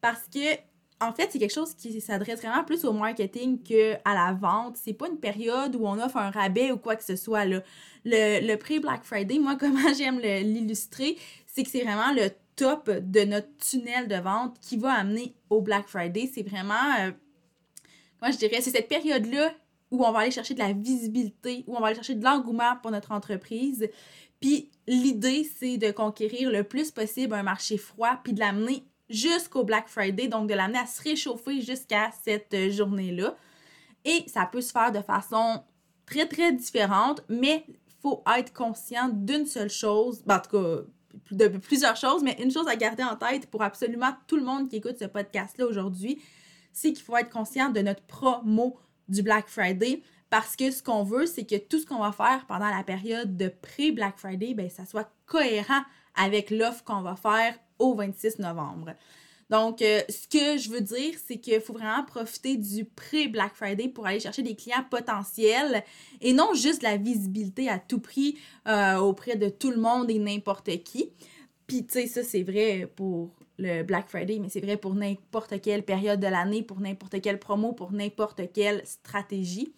parce 0.00 0.28
que 0.32 0.56
en 1.04 1.12
fait, 1.12 1.28
c'est 1.30 1.38
quelque 1.38 1.52
chose 1.52 1.74
qui 1.74 2.00
s'adresse 2.00 2.40
vraiment 2.40 2.64
plus 2.64 2.84
au 2.84 2.92
marketing 2.92 3.62
qu'à 3.62 3.98
la 4.04 4.32
vente. 4.32 4.76
C'est 4.76 4.92
pas 4.92 5.08
une 5.08 5.18
période 5.18 5.76
où 5.76 5.86
on 5.86 5.98
offre 5.98 6.16
un 6.16 6.30
rabais 6.30 6.72
ou 6.72 6.78
quoi 6.78 6.96
que 6.96 7.04
ce 7.04 7.16
soit. 7.16 7.44
Le, 7.44 7.62
le 8.04 8.54
pré-Black 8.56 9.04
Friday, 9.04 9.38
moi, 9.38 9.56
comment 9.60 9.92
j'aime 9.96 10.20
l'illustrer, 10.20 11.16
c'est 11.46 11.62
que 11.62 11.70
c'est 11.70 11.82
vraiment 11.82 12.12
le 12.12 12.30
top 12.56 12.90
de 12.90 13.20
notre 13.24 13.48
tunnel 13.58 14.08
de 14.08 14.16
vente 14.16 14.58
qui 14.60 14.76
va 14.76 14.92
amener 14.92 15.34
au 15.50 15.60
Black 15.60 15.88
Friday. 15.88 16.30
C'est 16.32 16.42
vraiment, 16.42 16.74
euh, 17.00 17.10
moi 18.20 18.30
je 18.30 18.38
dirais, 18.38 18.60
c'est 18.60 18.70
cette 18.70 18.88
période-là 18.88 19.52
où 19.90 20.04
on 20.04 20.12
va 20.12 20.20
aller 20.20 20.30
chercher 20.30 20.54
de 20.54 20.58
la 20.58 20.72
visibilité, 20.72 21.64
où 21.66 21.76
on 21.76 21.80
va 21.80 21.88
aller 21.88 21.94
chercher 21.94 22.14
de 22.14 22.24
l'engouement 22.24 22.76
pour 22.82 22.90
notre 22.90 23.12
entreprise. 23.12 23.88
Puis 24.40 24.70
l'idée, 24.86 25.48
c'est 25.58 25.78
de 25.78 25.90
conquérir 25.90 26.50
le 26.50 26.64
plus 26.64 26.90
possible 26.90 27.34
un 27.34 27.42
marché 27.42 27.78
froid, 27.78 28.20
puis 28.22 28.32
de 28.32 28.40
l'amener 28.40 28.84
jusqu'au 29.08 29.64
Black 29.64 29.88
Friday, 29.88 30.28
donc 30.28 30.48
de 30.48 30.54
l'amener 30.54 30.78
à 30.78 30.86
se 30.86 31.02
réchauffer 31.02 31.60
jusqu'à 31.60 32.10
cette 32.22 32.54
euh, 32.54 32.70
journée-là. 32.70 33.36
Et 34.04 34.24
ça 34.28 34.46
peut 34.46 34.60
se 34.60 34.72
faire 34.72 34.92
de 34.92 35.00
façon 35.00 35.62
très, 36.06 36.26
très 36.26 36.52
différente, 36.52 37.22
mais 37.28 37.64
il 37.68 37.94
faut 38.02 38.22
être 38.36 38.52
conscient 38.52 39.08
d'une 39.08 39.46
seule 39.46 39.70
chose, 39.70 40.22
ben, 40.26 40.36
en 40.36 40.40
tout 40.40 40.50
cas, 40.50 40.82
de 41.30 41.48
plusieurs 41.48 41.96
choses, 41.96 42.22
mais 42.22 42.36
une 42.42 42.50
chose 42.50 42.68
à 42.68 42.76
garder 42.76 43.02
en 43.02 43.16
tête 43.16 43.46
pour 43.46 43.62
absolument 43.62 44.14
tout 44.26 44.36
le 44.36 44.44
monde 44.44 44.68
qui 44.68 44.76
écoute 44.76 44.98
ce 44.98 45.04
podcast-là 45.04 45.66
aujourd'hui, 45.66 46.20
c'est 46.72 46.92
qu'il 46.92 47.02
faut 47.02 47.16
être 47.16 47.30
conscient 47.30 47.70
de 47.70 47.80
notre 47.80 48.02
promo 48.02 48.78
du 49.08 49.22
Black 49.22 49.48
Friday 49.48 50.02
parce 50.28 50.56
que 50.56 50.70
ce 50.70 50.82
qu'on 50.82 51.04
veut, 51.04 51.26
c'est 51.26 51.44
que 51.44 51.56
tout 51.56 51.78
ce 51.78 51.86
qu'on 51.86 52.00
va 52.00 52.10
faire 52.10 52.44
pendant 52.48 52.68
la 52.68 52.82
période 52.82 53.36
de 53.36 53.48
pré-Black 53.48 54.18
Friday, 54.18 54.54
ben, 54.54 54.68
ça 54.68 54.84
soit 54.84 55.08
cohérent 55.26 55.82
avec 56.16 56.50
l'offre 56.50 56.82
qu'on 56.84 57.02
va 57.02 57.16
faire 57.16 57.54
au 57.78 57.94
26 57.94 58.38
novembre. 58.38 58.94
Donc, 59.50 59.82
euh, 59.82 60.00
ce 60.08 60.26
que 60.26 60.58
je 60.58 60.70
veux 60.70 60.80
dire, 60.80 61.14
c'est 61.26 61.36
qu'il 61.36 61.60
faut 61.60 61.74
vraiment 61.74 62.04
profiter 62.04 62.56
du 62.56 62.84
pré-Black 62.84 63.54
Friday 63.54 63.88
pour 63.88 64.06
aller 64.06 64.20
chercher 64.20 64.42
des 64.42 64.54
clients 64.54 64.84
potentiels 64.88 65.84
et 66.20 66.32
non 66.32 66.54
juste 66.54 66.82
la 66.82 66.96
visibilité 66.96 67.68
à 67.68 67.78
tout 67.78 68.00
prix 68.00 68.38
euh, 68.66 68.96
auprès 68.96 69.36
de 69.36 69.48
tout 69.48 69.70
le 69.70 69.76
monde 69.76 70.10
et 70.10 70.18
n'importe 70.18 70.82
qui. 70.82 71.10
Puis, 71.66 71.86
tu 71.86 71.92
sais, 71.92 72.06
ça, 72.06 72.22
c'est 72.22 72.42
vrai 72.42 72.90
pour 72.96 73.30
le 73.58 73.82
Black 73.82 74.08
Friday, 74.08 74.38
mais 74.40 74.48
c'est 74.48 74.60
vrai 74.60 74.76
pour 74.76 74.94
n'importe 74.94 75.60
quelle 75.60 75.84
période 75.84 76.20
de 76.20 76.26
l'année, 76.26 76.62
pour 76.62 76.80
n'importe 76.80 77.20
quelle 77.20 77.38
promo, 77.38 77.72
pour 77.72 77.92
n'importe 77.92 78.52
quelle 78.52 78.82
stratégie. 78.84 79.72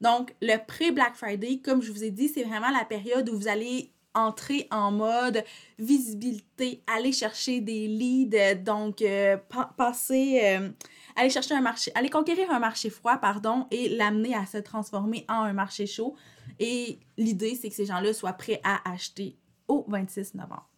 Donc, 0.00 0.34
le 0.42 0.56
pré-Black 0.58 1.14
Friday, 1.14 1.60
comme 1.64 1.82
je 1.82 1.92
vous 1.92 2.04
ai 2.04 2.10
dit, 2.10 2.28
c'est 2.28 2.42
vraiment 2.42 2.70
la 2.70 2.84
période 2.84 3.28
où 3.28 3.36
vous 3.36 3.48
allez 3.48 3.90
entrer 4.14 4.66
en 4.70 4.90
mode 4.90 5.44
visibilité, 5.78 6.82
aller 6.86 7.12
chercher 7.12 7.60
des 7.60 7.86
leads, 7.88 8.62
donc 8.62 9.02
euh, 9.02 9.36
passer, 9.76 10.40
euh, 10.42 10.70
aller 11.16 11.30
chercher 11.30 11.54
un 11.54 11.60
marché, 11.60 11.90
aller 11.94 12.10
conquérir 12.10 12.50
un 12.50 12.58
marché 12.58 12.90
froid, 12.90 13.16
pardon, 13.18 13.66
et 13.70 13.88
l'amener 13.88 14.34
à 14.34 14.46
se 14.46 14.58
transformer 14.58 15.24
en 15.28 15.42
un 15.42 15.52
marché 15.52 15.86
chaud. 15.86 16.14
Et 16.58 17.00
l'idée, 17.16 17.58
c'est 17.60 17.68
que 17.68 17.74
ces 17.74 17.86
gens-là 17.86 18.12
soient 18.12 18.32
prêts 18.32 18.60
à 18.64 18.88
acheter 18.90 19.36
au 19.68 19.84
26 19.88 20.34
novembre. 20.34 20.68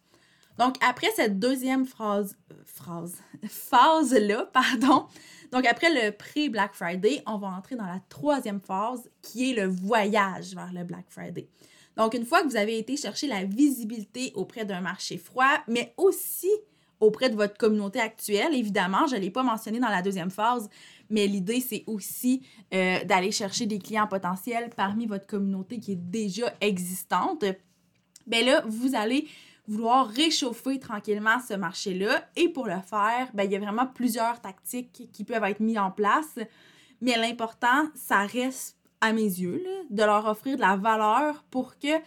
Donc, 0.57 0.75
après 0.83 1.09
cette 1.15 1.37
deuxième 1.37 1.85
phrase, 1.85 2.35
phrase, 2.65 3.17
phase-là, 3.47 4.49
pardon, 4.51 5.05
donc 5.51 5.65
après 5.65 5.89
le 5.89 6.11
pré-Black 6.11 6.73
Friday, 6.73 7.21
on 7.25 7.37
va 7.37 7.49
entrer 7.49 7.75
dans 7.75 7.85
la 7.85 8.01
troisième 8.09 8.59
phase 8.59 9.09
qui 9.21 9.51
est 9.51 9.55
le 9.55 9.67
voyage 9.67 10.55
vers 10.55 10.73
le 10.73 10.83
Black 10.83 11.05
Friday. 11.09 11.47
Donc, 11.97 12.13
une 12.13 12.25
fois 12.25 12.43
que 12.43 12.47
vous 12.47 12.55
avez 12.55 12.77
été 12.77 12.95
chercher 12.95 13.27
la 13.27 13.43
visibilité 13.43 14.31
auprès 14.35 14.65
d'un 14.65 14.81
marché 14.81 15.17
froid, 15.17 15.61
mais 15.67 15.93
aussi 15.97 16.51
auprès 16.99 17.29
de 17.29 17.35
votre 17.35 17.57
communauté 17.57 17.99
actuelle, 17.99 18.53
évidemment, 18.53 19.07
je 19.07 19.15
ne 19.15 19.21
l'ai 19.21 19.29
pas 19.29 19.43
mentionné 19.43 19.79
dans 19.79 19.89
la 19.89 20.01
deuxième 20.01 20.31
phase, 20.31 20.69
mais 21.09 21.27
l'idée, 21.27 21.59
c'est 21.59 21.83
aussi 21.87 22.43
euh, 22.73 23.03
d'aller 23.03 23.31
chercher 23.31 23.65
des 23.65 23.79
clients 23.79 24.07
potentiels 24.07 24.69
parmi 24.75 25.05
votre 25.05 25.27
communauté 25.27 25.79
qui 25.79 25.93
est 25.93 26.09
déjà 26.09 26.53
existante. 26.61 27.45
Bien 28.25 28.45
là, 28.45 28.63
vous 28.67 28.95
allez 28.95 29.27
vouloir 29.67 30.07
réchauffer 30.07 30.79
tranquillement 30.79 31.39
ce 31.45 31.53
marché-là. 31.53 32.27
Et 32.35 32.49
pour 32.49 32.67
le 32.67 32.79
faire, 32.81 33.29
bien, 33.33 33.45
il 33.45 33.51
y 33.51 33.55
a 33.55 33.59
vraiment 33.59 33.87
plusieurs 33.87 34.39
tactiques 34.41 35.09
qui 35.11 35.23
peuvent 35.23 35.43
être 35.43 35.59
mises 35.59 35.77
en 35.77 35.91
place. 35.91 36.39
Mais 37.01 37.17
l'important, 37.17 37.85
ça 37.95 38.25
reste 38.25 38.76
à 39.01 39.13
mes 39.13 39.21
yeux, 39.21 39.63
de 39.89 40.03
leur 40.03 40.25
offrir 40.25 40.55
de 40.55 40.61
la 40.61 40.75
valeur 40.75 41.43
pour 41.49 41.77
que 41.77 42.01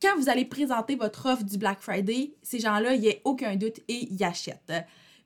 quand 0.00 0.16
vous 0.16 0.28
allez 0.28 0.44
présenter 0.44 0.94
votre 0.94 1.26
offre 1.26 1.44
du 1.44 1.58
Black 1.58 1.80
Friday, 1.80 2.34
ces 2.42 2.58
gens-là, 2.58 2.94
il 2.94 3.00
n'y 3.00 3.08
ait 3.08 3.22
aucun 3.24 3.56
doute 3.56 3.80
et 3.88 4.12
y 4.12 4.24
achètent. 4.24 4.72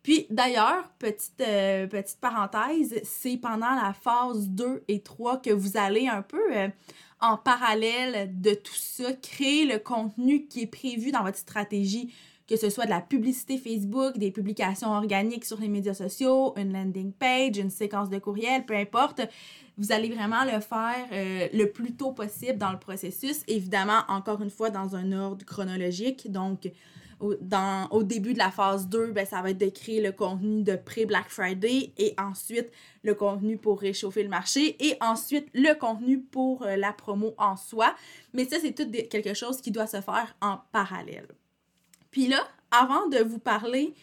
Puis 0.03 0.27
d'ailleurs, 0.31 0.91
petite, 0.99 1.41
euh, 1.41 1.87
petite 1.87 2.21
parenthèse, 2.21 3.01
c'est 3.05 3.37
pendant 3.37 3.75
la 3.75 3.93
phase 3.93 4.49
2 4.49 4.85
et 4.89 5.01
3 5.03 5.43
que 5.43 5.51
vous 5.51 5.77
allez 5.77 6.09
un 6.09 6.23
peu 6.23 6.57
euh, 6.57 6.69
en 7.21 7.37
parallèle 7.37 8.41
de 8.41 8.55
tout 8.55 8.75
ça 8.75 9.13
créer 9.13 9.67
le 9.67 9.79
contenu 9.79 10.47
qui 10.47 10.63
est 10.63 10.67
prévu 10.67 11.13
dans 11.13 11.23
votre 11.23 11.37
stratégie, 11.37 12.15
que 12.51 12.57
ce 12.57 12.69
soit 12.69 12.85
de 12.85 12.91
la 12.91 13.01
publicité 13.01 13.57
Facebook, 13.57 14.19
des 14.19 14.33
publications 14.33 14.91
organiques 14.93 15.45
sur 15.45 15.61
les 15.61 15.69
médias 15.69 15.95
sociaux, 15.95 16.53
une 16.57 16.73
landing 16.73 17.13
page, 17.13 17.57
une 17.57 17.71
séquence 17.71 18.11
de 18.11 18.19
courriel, 18.19 18.67
peu 18.67 18.75
importe 18.75 19.23
vous 19.81 19.93
allez 19.93 20.11
vraiment 20.11 20.45
le 20.45 20.61
faire 20.61 21.07
euh, 21.11 21.49
le 21.55 21.65
plus 21.71 21.95
tôt 21.95 22.13
possible 22.13 22.59
dans 22.59 22.71
le 22.71 22.79
processus. 22.79 23.43
Évidemment, 23.49 24.03
encore 24.09 24.43
une 24.43 24.51
fois, 24.51 24.69
dans 24.69 24.95
un 24.95 25.11
ordre 25.13 25.45
chronologique. 25.47 26.31
Donc, 26.31 26.71
au, 27.19 28.03
début 28.03 28.35
de 28.35 28.39
la 28.39 28.51
phase 28.51 28.89
2, 28.89 29.13
ben, 29.13 29.27
ça 29.27 29.41
va 29.41 29.51
être 29.51 29.59
de 29.59 29.71
créer 29.71 30.03
le 30.03 30.13
contenu 30.13 30.63
de 30.63 30.77
pré-Black 30.77 31.31
Friday 31.31 31.93
et 31.97 32.15
ensuite 32.19 32.71
le 33.03 33.15
contenu 33.15 33.57
pour 33.57 33.81
réchauffer 33.81 34.23
le 34.23 34.29
marché 34.29 34.77
et 34.85 34.97
ensuite 35.01 35.49
le 35.55 35.75
contenu 35.79 36.21
pour 36.21 36.63
euh, 36.63 36.77
la 36.77 36.93
promo 36.93 37.35
en 37.39 37.57
soi. 37.57 37.95
Mais 38.35 38.45
ça, 38.45 38.57
c'est 38.61 38.73
tout 38.75 38.91
quelque 39.11 39.33
chose 39.33 39.63
qui 39.63 39.71
doit 39.71 39.87
se 39.87 40.03
faire 40.03 40.37
en 40.43 40.59
parallèle. 40.73 41.29
Puis 42.11 42.27
là, 42.27 42.47
avant 42.71 43.07
de 43.09 43.19
vous 43.19 43.39
parler 43.39 43.95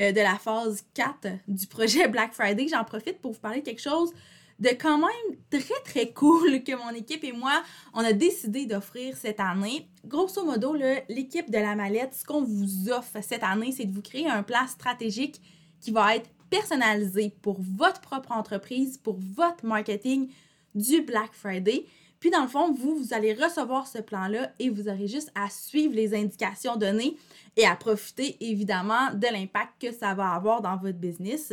euh, 0.00 0.12
de 0.12 0.20
la 0.20 0.36
phase 0.36 0.84
4 0.94 1.28
du 1.48 1.66
projet 1.66 2.08
Black 2.16 2.32
Friday, 2.32 2.68
j'en 2.68 2.84
profite 2.84 3.20
pour 3.20 3.32
vous 3.32 3.40
parler 3.40 3.60
de 3.60 3.64
quelque 3.64 3.82
chose 3.82 4.12
de 4.58 4.70
quand 4.70 4.98
même 4.98 5.36
très 5.50 5.80
très 5.84 6.12
cool 6.12 6.62
que 6.64 6.74
mon 6.76 6.90
équipe 6.90 7.24
et 7.24 7.32
moi, 7.32 7.62
on 7.94 8.00
a 8.00 8.12
décidé 8.12 8.66
d'offrir 8.66 9.16
cette 9.16 9.40
année. 9.40 9.88
Grosso 10.04 10.44
modo, 10.44 10.74
l'équipe 11.08 11.50
de 11.50 11.58
la 11.58 11.74
mallette, 11.74 12.14
ce 12.14 12.24
qu'on 12.24 12.42
vous 12.42 12.90
offre 12.90 13.22
cette 13.22 13.42
année, 13.42 13.72
c'est 13.72 13.84
de 13.84 13.92
vous 13.92 14.02
créer 14.02 14.28
un 14.28 14.42
plan 14.42 14.66
stratégique 14.66 15.40
qui 15.80 15.90
va 15.90 16.16
être 16.16 16.30
personnalisé 16.48 17.34
pour 17.42 17.58
votre 17.60 18.00
propre 18.00 18.32
entreprise, 18.32 18.98
pour 18.98 19.18
votre 19.18 19.64
marketing 19.66 20.30
du 20.74 21.02
Black 21.02 21.32
Friday. 21.32 21.86
Puis 22.20 22.30
dans 22.30 22.42
le 22.42 22.48
fond, 22.48 22.72
vous, 22.72 22.96
vous 22.96 23.14
allez 23.14 23.34
recevoir 23.34 23.86
ce 23.86 23.98
plan-là 23.98 24.52
et 24.58 24.70
vous 24.70 24.88
aurez 24.88 25.06
juste 25.06 25.30
à 25.34 25.50
suivre 25.50 25.94
les 25.94 26.14
indications 26.14 26.76
données 26.76 27.16
et 27.56 27.66
à 27.66 27.76
profiter 27.76 28.36
évidemment 28.40 29.12
de 29.14 29.26
l'impact 29.26 29.80
que 29.80 29.92
ça 29.92 30.14
va 30.14 30.30
avoir 30.30 30.62
dans 30.62 30.76
votre 30.76 30.98
business. 30.98 31.52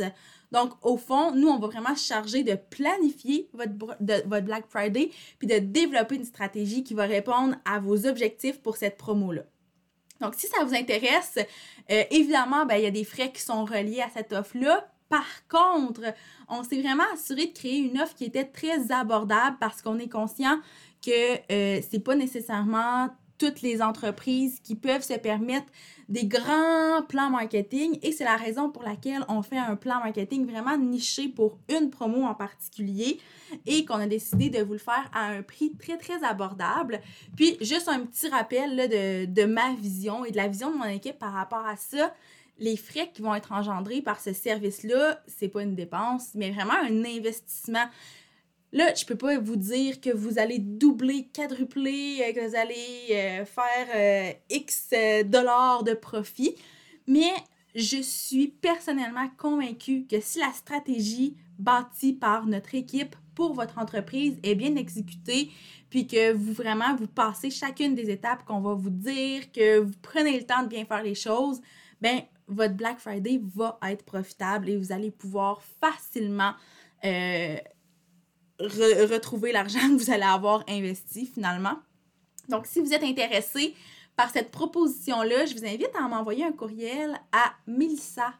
Donc, 0.52 0.72
au 0.82 0.96
fond, 0.96 1.32
nous, 1.32 1.48
on 1.48 1.58
va 1.58 1.66
vraiment 1.66 1.96
se 1.96 2.06
charger 2.06 2.44
de 2.44 2.54
planifier 2.54 3.48
votre, 3.52 3.72
votre 4.26 4.44
Black 4.44 4.64
Friday 4.68 5.10
puis 5.38 5.48
de 5.48 5.58
développer 5.58 6.16
une 6.16 6.24
stratégie 6.24 6.84
qui 6.84 6.94
va 6.94 7.06
répondre 7.06 7.56
à 7.64 7.80
vos 7.80 8.06
objectifs 8.06 8.60
pour 8.60 8.76
cette 8.76 8.96
promo-là. 8.96 9.42
Donc, 10.20 10.34
si 10.36 10.46
ça 10.46 10.64
vous 10.64 10.74
intéresse, 10.74 11.38
euh, 11.90 12.04
évidemment, 12.10 12.66
ben, 12.66 12.76
il 12.76 12.84
y 12.84 12.86
a 12.86 12.90
des 12.90 13.04
frais 13.04 13.32
qui 13.32 13.42
sont 13.42 13.64
reliés 13.64 14.00
à 14.00 14.10
cette 14.10 14.32
offre-là. 14.32 14.88
Par 15.14 15.46
contre, 15.48 16.12
on 16.48 16.64
s'est 16.64 16.80
vraiment 16.80 17.04
assuré 17.12 17.46
de 17.46 17.52
créer 17.52 17.76
une 17.76 18.00
offre 18.00 18.16
qui 18.16 18.24
était 18.24 18.46
très 18.46 18.90
abordable 18.90 19.58
parce 19.60 19.80
qu'on 19.80 20.00
est 20.00 20.08
conscient 20.08 20.58
que 21.06 21.36
euh, 21.52 21.80
c'est 21.88 22.00
pas 22.00 22.16
nécessairement 22.16 23.10
toutes 23.38 23.62
les 23.62 23.80
entreprises 23.80 24.58
qui 24.58 24.74
peuvent 24.74 25.04
se 25.04 25.14
permettre 25.14 25.66
des 26.08 26.26
grands 26.26 27.02
plans 27.08 27.30
marketing 27.30 27.96
et 28.02 28.10
c'est 28.10 28.24
la 28.24 28.36
raison 28.36 28.70
pour 28.70 28.82
laquelle 28.82 29.24
on 29.28 29.42
fait 29.42 29.56
un 29.56 29.76
plan 29.76 30.00
marketing 30.00 30.50
vraiment 30.50 30.76
niché 30.76 31.28
pour 31.28 31.58
une 31.68 31.90
promo 31.90 32.24
en 32.24 32.34
particulier 32.34 33.20
et 33.66 33.84
qu'on 33.84 34.00
a 34.00 34.08
décidé 34.08 34.50
de 34.50 34.64
vous 34.64 34.72
le 34.72 34.78
faire 34.80 35.08
à 35.14 35.26
un 35.26 35.42
prix 35.42 35.74
très 35.78 35.96
très 35.96 36.24
abordable. 36.24 37.00
Puis 37.36 37.56
juste 37.60 37.86
un 37.86 38.00
petit 38.00 38.26
rappel 38.28 38.88
de, 38.88 39.26
de 39.26 39.44
ma 39.44 39.74
vision 39.74 40.24
et 40.24 40.32
de 40.32 40.36
la 40.36 40.48
vision 40.48 40.72
de 40.72 40.76
mon 40.76 40.86
équipe 40.86 41.20
par 41.20 41.34
rapport 41.34 41.64
à 41.64 41.76
ça 41.76 42.12
les 42.58 42.76
frais 42.76 43.10
qui 43.12 43.22
vont 43.22 43.34
être 43.34 43.52
engendrés 43.52 44.00
par 44.00 44.20
ce 44.20 44.32
service-là, 44.32 45.22
c'est 45.26 45.48
pas 45.48 45.62
une 45.62 45.74
dépense, 45.74 46.34
mais 46.34 46.50
vraiment 46.50 46.74
un 46.74 47.04
investissement. 47.04 47.86
Là, 48.72 48.92
je 48.94 49.04
peux 49.04 49.16
pas 49.16 49.38
vous 49.38 49.56
dire 49.56 50.00
que 50.00 50.10
vous 50.10 50.38
allez 50.38 50.58
doubler, 50.58 51.28
quadrupler, 51.32 52.18
euh, 52.20 52.32
que 52.32 52.48
vous 52.48 52.56
allez 52.56 53.06
euh, 53.10 53.44
faire 53.44 53.88
euh, 53.94 54.32
X 54.50 54.90
dollars 55.26 55.84
de 55.84 55.94
profit, 55.94 56.56
mais 57.06 57.30
je 57.74 58.02
suis 58.02 58.48
personnellement 58.48 59.28
convaincue 59.36 60.06
que 60.08 60.20
si 60.20 60.38
la 60.38 60.52
stratégie 60.52 61.36
bâtie 61.58 62.12
par 62.12 62.46
notre 62.46 62.74
équipe 62.74 63.14
pour 63.34 63.52
votre 63.52 63.78
entreprise 63.78 64.38
est 64.42 64.54
bien 64.54 64.74
exécutée, 64.76 65.50
puis 65.90 66.06
que 66.06 66.32
vous 66.32 66.52
vraiment 66.52 66.96
vous 66.96 67.06
passez 67.06 67.50
chacune 67.50 67.94
des 67.94 68.10
étapes 68.10 68.44
qu'on 68.44 68.60
va 68.60 68.74
vous 68.74 68.90
dire, 68.90 69.52
que 69.52 69.78
vous 69.78 69.94
prenez 70.02 70.36
le 70.36 70.44
temps 70.44 70.62
de 70.62 70.68
bien 70.68 70.84
faire 70.84 71.02
les 71.02 71.14
choses, 71.14 71.60
ben 72.00 72.22
votre 72.46 72.74
Black 72.74 72.98
Friday 72.98 73.40
va 73.54 73.78
être 73.88 74.04
profitable 74.04 74.68
et 74.68 74.76
vous 74.76 74.92
allez 74.92 75.10
pouvoir 75.10 75.62
facilement 75.80 76.54
retrouver 78.58 79.52
l'argent 79.52 79.80
que 79.80 80.02
vous 80.02 80.10
allez 80.10 80.22
avoir 80.22 80.64
investi 80.68 81.26
finalement. 81.26 81.76
Donc, 82.48 82.66
si 82.66 82.80
vous 82.80 82.92
êtes 82.92 83.02
intéressé 83.02 83.74
par 84.16 84.30
cette 84.30 84.50
proposition-là, 84.50 85.46
je 85.46 85.54
vous 85.54 85.64
invite 85.64 85.90
à 85.98 86.08
m'envoyer 86.08 86.44
un 86.44 86.52
courriel 86.52 87.18
à 87.32 87.54
melissa 87.66 88.34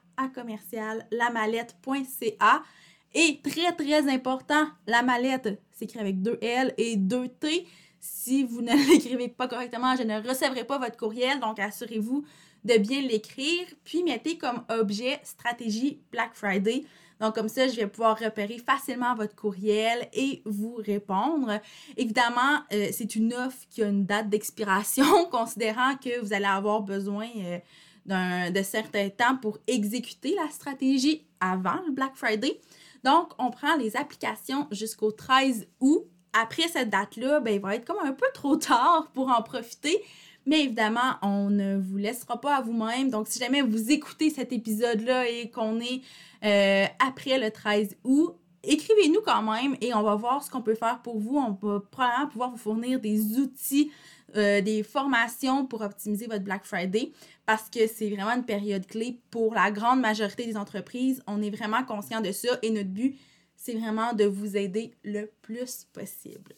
Et 3.15 3.41
très, 3.43 3.73
très 3.73 4.09
important, 4.13 4.67
la 4.87 5.03
mallette 5.03 5.61
s'écrit 5.71 6.01
avec 6.01 6.23
deux 6.23 6.39
L 6.41 6.75
et 6.77 6.97
deux 6.97 7.29
T. 7.29 7.67
Si 8.01 8.45
vous 8.45 8.61
ne 8.61 8.73
l'écrivez 8.91 9.29
pas 9.29 9.49
correctement, 9.49 9.97
je 9.97 10.03
ne 10.03 10.27
recevrai 10.27 10.65
pas 10.65 10.79
votre 10.79 10.97
courriel. 10.97 11.41
Donc, 11.41 11.59
assurez-vous 11.59 12.25
de 12.65 12.79
bien 12.79 13.03
l'écrire. 13.03 13.67
Puis, 13.85 14.03
mettez 14.03 14.39
comme 14.39 14.65
objet 14.69 15.21
stratégie 15.25 16.01
Black 16.11 16.31
Friday. 16.35 16.85
Donc, 17.21 17.35
comme 17.35 17.49
ça, 17.49 17.69
je 17.69 17.77
vais 17.77 17.87
pouvoir 17.87 18.19
repérer 18.19 18.59
facilement 18.59 19.15
votre 19.15 19.35
courriel 19.35 20.09
et 20.13 20.43
vous 20.45 20.75
répondre. 20.75 21.61
Évidemment, 21.97 22.61
euh, 22.73 22.89
c'est 22.93 23.15
une 23.15 23.33
offre 23.33 23.59
qui 23.71 23.83
a 23.83 23.89
une 23.89 24.05
date 24.05 24.29
d'expiration, 24.29 25.27
considérant 25.31 25.97
que 25.97 26.21
vous 26.21 26.33
allez 26.33 26.45
avoir 26.45 26.83
besoin 26.83 27.29
euh, 27.37 28.51
de 28.51 28.63
certains 28.63 29.11
temps 29.11 29.37
pour 29.37 29.59
exécuter 29.67 30.35
la 30.35 30.51
stratégie 30.51 31.25
avant 31.41 31.81
le 31.87 31.93
Black 31.93 32.17
Friday. 32.17 32.61
Donc, 33.05 33.33
on 33.39 33.51
prend 33.51 33.77
les 33.77 33.97
applications 33.97 34.67
jusqu'au 34.71 35.13
13 35.13 35.67
août. 35.81 36.07
Après 36.33 36.67
cette 36.67 36.91
date-là, 36.91 37.39
ben, 37.41 37.55
il 37.55 37.61
va 37.61 37.77
être 37.77 37.85
comme 37.85 38.05
un 38.05 38.13
peu 38.13 38.27
trop 38.35 38.57
tard 38.57 39.11
pour 39.15 39.29
en 39.29 39.41
profiter. 39.43 40.03
Mais 40.47 40.63
évidemment, 40.65 41.15
on 41.23 41.51
ne 41.51 41.77
vous 41.77 41.97
laissera 41.97 42.41
pas 42.41 42.57
à 42.57 42.61
vous-même. 42.61 43.11
Donc, 43.11 43.29
si 43.29 43.39
jamais 43.39 43.63
vous 43.63 43.91
écoutez 43.91 44.31
cet 44.31 44.53
épisode-là 44.53 45.29
et 45.29 45.51
qu'on 45.51 45.81
est 45.81 46.03
euh, 46.45 46.87
après 47.07 47.39
le 47.39 47.51
13 47.51 47.97
août, 48.05 48.37
écrivez-nous 48.63 49.21
quand 49.25 49.43
même 49.43 49.77
et 49.81 49.95
on 49.95 50.03
va 50.03 50.15
voir 50.15 50.43
ce 50.43 50.51
qu'on 50.51 50.63
peut 50.63 50.75
faire 50.75 51.01
pour 51.03 51.19
vous. 51.19 51.37
On 51.37 51.53
va 51.53 51.81
probablement 51.91 52.29
pouvoir 52.29 52.51
vous 52.51 52.57
fournir 52.57 53.01
des 53.01 53.39
outils 53.39 53.91
euh, 54.37 54.61
des 54.61 54.83
formations 54.83 55.65
pour 55.65 55.83
optimiser 55.83 56.27
votre 56.27 56.43
Black 56.43 56.65
Friday 56.65 57.13
parce 57.47 57.71
que 57.71 57.87
c'est 57.87 58.11
vraiment 58.11 58.33
une 58.33 58.45
période 58.45 58.85
clé 58.85 59.21
pour 59.31 59.55
la 59.55 59.71
grande 59.71 60.01
majorité 60.01 60.45
des 60.45 60.57
entreprises. 60.57 61.23
On 61.29 61.41
est 61.41 61.51
vraiment 61.51 61.85
conscient 61.85 62.21
de 62.21 62.33
ça 62.33 62.59
et 62.63 62.71
notre 62.71 62.89
but, 62.89 63.17
c'est 63.55 63.75
vraiment 63.75 64.13
de 64.13 64.25
vous 64.25 64.57
aider 64.57 64.93
le 65.05 65.31
plus 65.43 65.87
possible. 65.93 66.55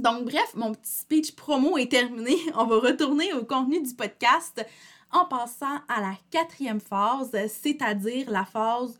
Donc, 0.00 0.24
bref, 0.24 0.54
mon 0.54 0.72
petit 0.72 0.92
speech 0.92 1.34
promo 1.34 1.76
est 1.76 1.90
terminé. 1.90 2.36
On 2.54 2.64
va 2.64 2.76
retourner 2.76 3.32
au 3.34 3.44
contenu 3.44 3.82
du 3.82 3.94
podcast 3.94 4.64
en 5.12 5.24
passant 5.24 5.76
à 5.88 6.00
la 6.00 6.14
quatrième 6.30 6.80
phase, 6.80 7.30
c'est-à-dire 7.48 8.30
la 8.30 8.44
phase 8.44 8.98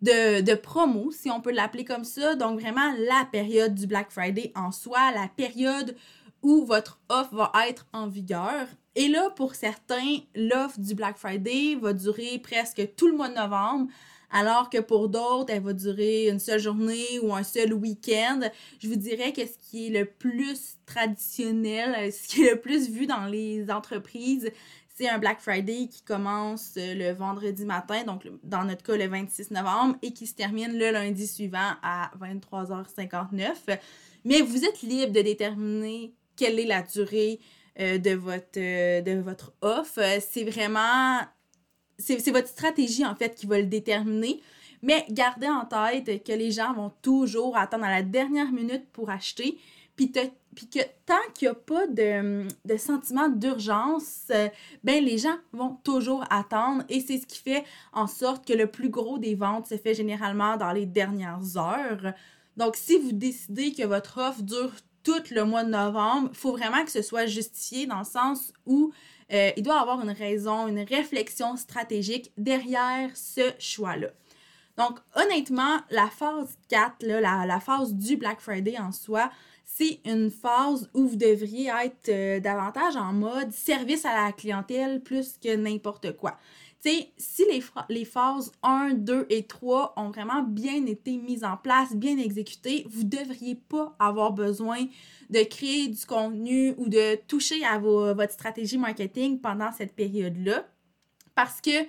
de, 0.00 0.54
promo, 0.54 1.10
si 1.12 1.30
on 1.30 1.40
peut 1.40 1.52
l'appeler 1.52 1.84
comme 1.84 2.04
ça. 2.04 2.34
Donc, 2.34 2.60
vraiment 2.60 2.92
la 2.98 3.26
période 3.30 3.74
du 3.74 3.86
Black 3.86 4.10
Friday 4.10 4.52
en 4.54 4.72
soi, 4.72 5.12
la 5.12 5.28
période 5.28 5.96
où 6.42 6.64
votre 6.64 7.00
offre 7.08 7.34
va 7.34 7.52
être 7.68 7.86
en 7.92 8.06
vigueur. 8.06 8.66
Et 8.96 9.08
là, 9.08 9.30
pour 9.30 9.54
certains, 9.54 10.18
l'offre 10.34 10.78
du 10.78 10.94
Black 10.94 11.16
Friday 11.16 11.76
va 11.80 11.92
durer 11.92 12.38
presque 12.38 12.94
tout 12.96 13.08
le 13.08 13.16
mois 13.16 13.28
de 13.28 13.34
novembre, 13.34 13.88
alors 14.34 14.68
que 14.68 14.80
pour 14.80 15.08
d'autres, 15.08 15.52
elle 15.52 15.62
va 15.62 15.72
durer 15.72 16.28
une 16.28 16.40
seule 16.40 16.58
journée 16.58 17.20
ou 17.22 17.32
un 17.32 17.44
seul 17.44 17.72
week-end. 17.72 18.40
Je 18.80 18.88
vous 18.88 18.96
dirais 18.96 19.32
que 19.32 19.42
ce 19.46 19.56
qui 19.70 19.86
est 19.86 19.90
le 19.90 20.06
plus 20.06 20.76
traditionnel, 20.86 22.12
ce 22.12 22.26
qui 22.26 22.42
est 22.42 22.50
le 22.50 22.60
plus 22.60 22.90
vu 22.90 23.06
dans 23.06 23.26
les 23.26 23.70
entreprises, 23.70 24.50
c'est 24.96 25.08
un 25.08 25.18
Black 25.18 25.40
Friday 25.40 25.86
qui 25.88 26.02
commence 26.02 26.72
le 26.76 27.12
vendredi 27.12 27.64
matin, 27.64 28.02
donc 28.02 28.28
dans 28.42 28.64
notre 28.64 28.82
cas 28.82 28.96
le 28.96 29.06
26 29.06 29.52
novembre, 29.52 29.96
et 30.02 30.12
qui 30.12 30.26
se 30.26 30.34
termine 30.34 30.76
le 30.76 30.90
lundi 30.90 31.28
suivant 31.28 31.74
à 31.82 32.10
23h59. 32.20 33.78
Mais 34.24 34.40
vous 34.40 34.64
êtes 34.64 34.82
libre 34.82 35.12
de 35.12 35.20
déterminer 35.20 36.12
quelle 36.36 36.58
est 36.58 36.66
la 36.66 36.82
durée 36.82 37.38
euh, 37.78 37.98
de, 37.98 38.10
votre, 38.12 38.58
euh, 38.58 39.00
de 39.00 39.20
votre 39.20 39.52
offre. 39.60 40.00
C'est 40.20 40.44
vraiment. 40.44 41.20
C'est 41.98 42.30
votre 42.30 42.48
stratégie, 42.48 43.04
en 43.04 43.14
fait, 43.14 43.34
qui 43.34 43.46
va 43.46 43.58
le 43.58 43.66
déterminer. 43.66 44.40
Mais 44.82 45.06
gardez 45.10 45.48
en 45.48 45.64
tête 45.64 46.24
que 46.24 46.32
les 46.32 46.50
gens 46.50 46.74
vont 46.74 46.92
toujours 47.00 47.56
attendre 47.56 47.84
à 47.84 47.90
la 47.90 48.02
dernière 48.02 48.52
minute 48.52 48.84
pour 48.92 49.08
acheter. 49.10 49.58
Puis, 49.96 50.10
que 50.10 50.80
tant 51.06 51.14
qu'il 51.34 51.48
n'y 51.48 51.52
a 51.52 51.54
pas 51.54 51.86
de, 51.86 52.46
de 52.64 52.76
sentiment 52.76 53.28
d'urgence, 53.28 54.24
euh, 54.30 54.48
ben 54.82 55.02
les 55.02 55.18
gens 55.18 55.36
vont 55.52 55.78
toujours 55.84 56.24
attendre. 56.30 56.82
Et 56.88 57.00
c'est 57.00 57.18
ce 57.18 57.26
qui 57.26 57.38
fait 57.38 57.64
en 57.92 58.06
sorte 58.06 58.46
que 58.46 58.52
le 58.52 58.66
plus 58.66 58.88
gros 58.88 59.18
des 59.18 59.34
ventes 59.34 59.68
se 59.68 59.76
fait 59.76 59.94
généralement 59.94 60.56
dans 60.56 60.72
les 60.72 60.86
dernières 60.86 61.56
heures. 61.56 62.12
Donc, 62.56 62.76
si 62.76 62.98
vous 62.98 63.12
décidez 63.12 63.72
que 63.72 63.84
votre 63.84 64.18
offre 64.18 64.42
dure 64.42 64.72
tout 65.02 65.22
le 65.30 65.44
mois 65.44 65.64
de 65.64 65.70
novembre, 65.70 66.30
il 66.32 66.36
faut 66.36 66.52
vraiment 66.52 66.84
que 66.84 66.90
ce 66.90 67.02
soit 67.02 67.26
justifié 67.26 67.86
dans 67.86 67.98
le 67.98 68.04
sens 68.04 68.52
où 68.66 68.92
euh, 69.32 69.50
il 69.56 69.62
doit 69.62 69.80
avoir 69.80 70.00
une 70.02 70.10
raison, 70.10 70.68
une 70.68 70.80
réflexion 70.80 71.56
stratégique 71.56 72.32
derrière 72.36 73.10
ce 73.14 73.52
choix-là. 73.58 74.08
Donc, 74.76 74.98
honnêtement, 75.14 75.78
la 75.90 76.08
phase 76.08 76.58
4, 76.68 76.96
la, 77.02 77.46
la, 77.46 77.60
phase 77.60 77.94
du 77.94 78.16
Black 78.16 78.40
Friday 78.40 78.76
en 78.78 78.90
soi, 78.90 79.30
c'est 79.64 80.00
une 80.04 80.30
phase 80.30 80.90
où 80.94 81.06
vous 81.06 81.16
devriez 81.16 81.70
être 81.84 82.08
euh, 82.08 82.40
davantage 82.40 82.96
en 82.96 83.12
mode 83.12 83.52
service 83.52 84.04
à 84.04 84.26
la 84.26 84.32
clientèle 84.32 85.00
plus 85.00 85.38
que 85.42 85.54
n'importe 85.54 86.16
quoi 86.16 86.38
si 87.16 87.44
les, 87.50 87.62
les 87.88 88.04
phases 88.04 88.52
1, 88.62 88.94
2 88.94 89.26
et 89.30 89.44
3 89.44 89.94
ont 89.96 90.10
vraiment 90.10 90.42
bien 90.42 90.84
été 90.86 91.16
mises 91.16 91.44
en 91.44 91.56
place, 91.56 91.94
bien 91.94 92.18
exécutées, 92.18 92.86
vous 92.90 93.04
ne 93.04 93.08
devriez 93.08 93.54
pas 93.54 93.96
avoir 93.98 94.32
besoin 94.32 94.86
de 95.30 95.42
créer 95.44 95.88
du 95.88 96.04
contenu 96.04 96.74
ou 96.76 96.88
de 96.88 97.16
toucher 97.26 97.64
à 97.64 97.78
votre 97.78 98.32
stratégie 98.32 98.78
marketing 98.78 99.40
pendant 99.40 99.72
cette 99.72 99.94
période-là. 99.94 100.66
Parce 101.34 101.60
que 101.60 101.84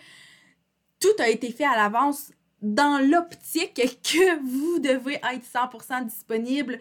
tout 1.00 1.16
a 1.20 1.30
été 1.30 1.52
fait 1.52 1.66
à 1.66 1.76
l'avance 1.76 2.32
dans 2.62 3.06
l'optique 3.06 3.76
que 4.02 4.42
vous 4.44 4.80
devez 4.80 5.16
être 5.16 5.46
100% 5.46 6.06
disponible 6.06 6.80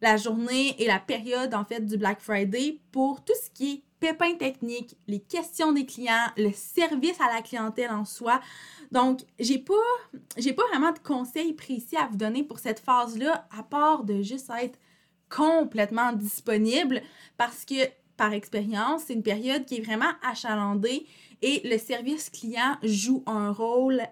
la 0.00 0.16
journée 0.16 0.80
et 0.80 0.86
la 0.86 1.00
période 1.00 1.54
en 1.54 1.64
fait 1.64 1.84
du 1.84 1.96
Black 1.96 2.20
Friday 2.20 2.78
pour 2.92 3.24
tout 3.24 3.34
ce 3.44 3.50
qui 3.50 3.72
est 3.72 3.82
pépins 4.00 4.34
techniques, 4.34 4.96
les 5.06 5.20
questions 5.20 5.72
des 5.72 5.86
clients, 5.86 6.28
le 6.36 6.52
service 6.52 7.20
à 7.20 7.34
la 7.34 7.42
clientèle 7.42 7.90
en 7.90 8.04
soi. 8.04 8.40
Donc, 8.92 9.20
j'ai 9.38 9.58
pas, 9.58 9.74
j'ai 10.36 10.52
pas 10.52 10.66
vraiment 10.68 10.92
de 10.92 10.98
conseils 10.98 11.52
précis 11.52 11.96
à 11.96 12.06
vous 12.06 12.16
donner 12.16 12.42
pour 12.42 12.58
cette 12.58 12.80
phase-là, 12.80 13.48
à 13.56 13.62
part 13.62 14.04
de 14.04 14.22
juste 14.22 14.50
être 14.60 14.78
complètement 15.28 16.12
disponible 16.12 17.02
parce 17.36 17.64
que, 17.64 17.74
par 18.16 18.32
expérience, 18.32 19.02
c'est 19.06 19.14
une 19.14 19.22
période 19.22 19.64
qui 19.64 19.76
est 19.76 19.80
vraiment 19.80 20.10
achalandée 20.22 21.06
et 21.42 21.60
le 21.64 21.78
service 21.78 22.30
client 22.30 22.76
joue 22.82 23.22
un 23.26 23.52
rôle 23.52 24.02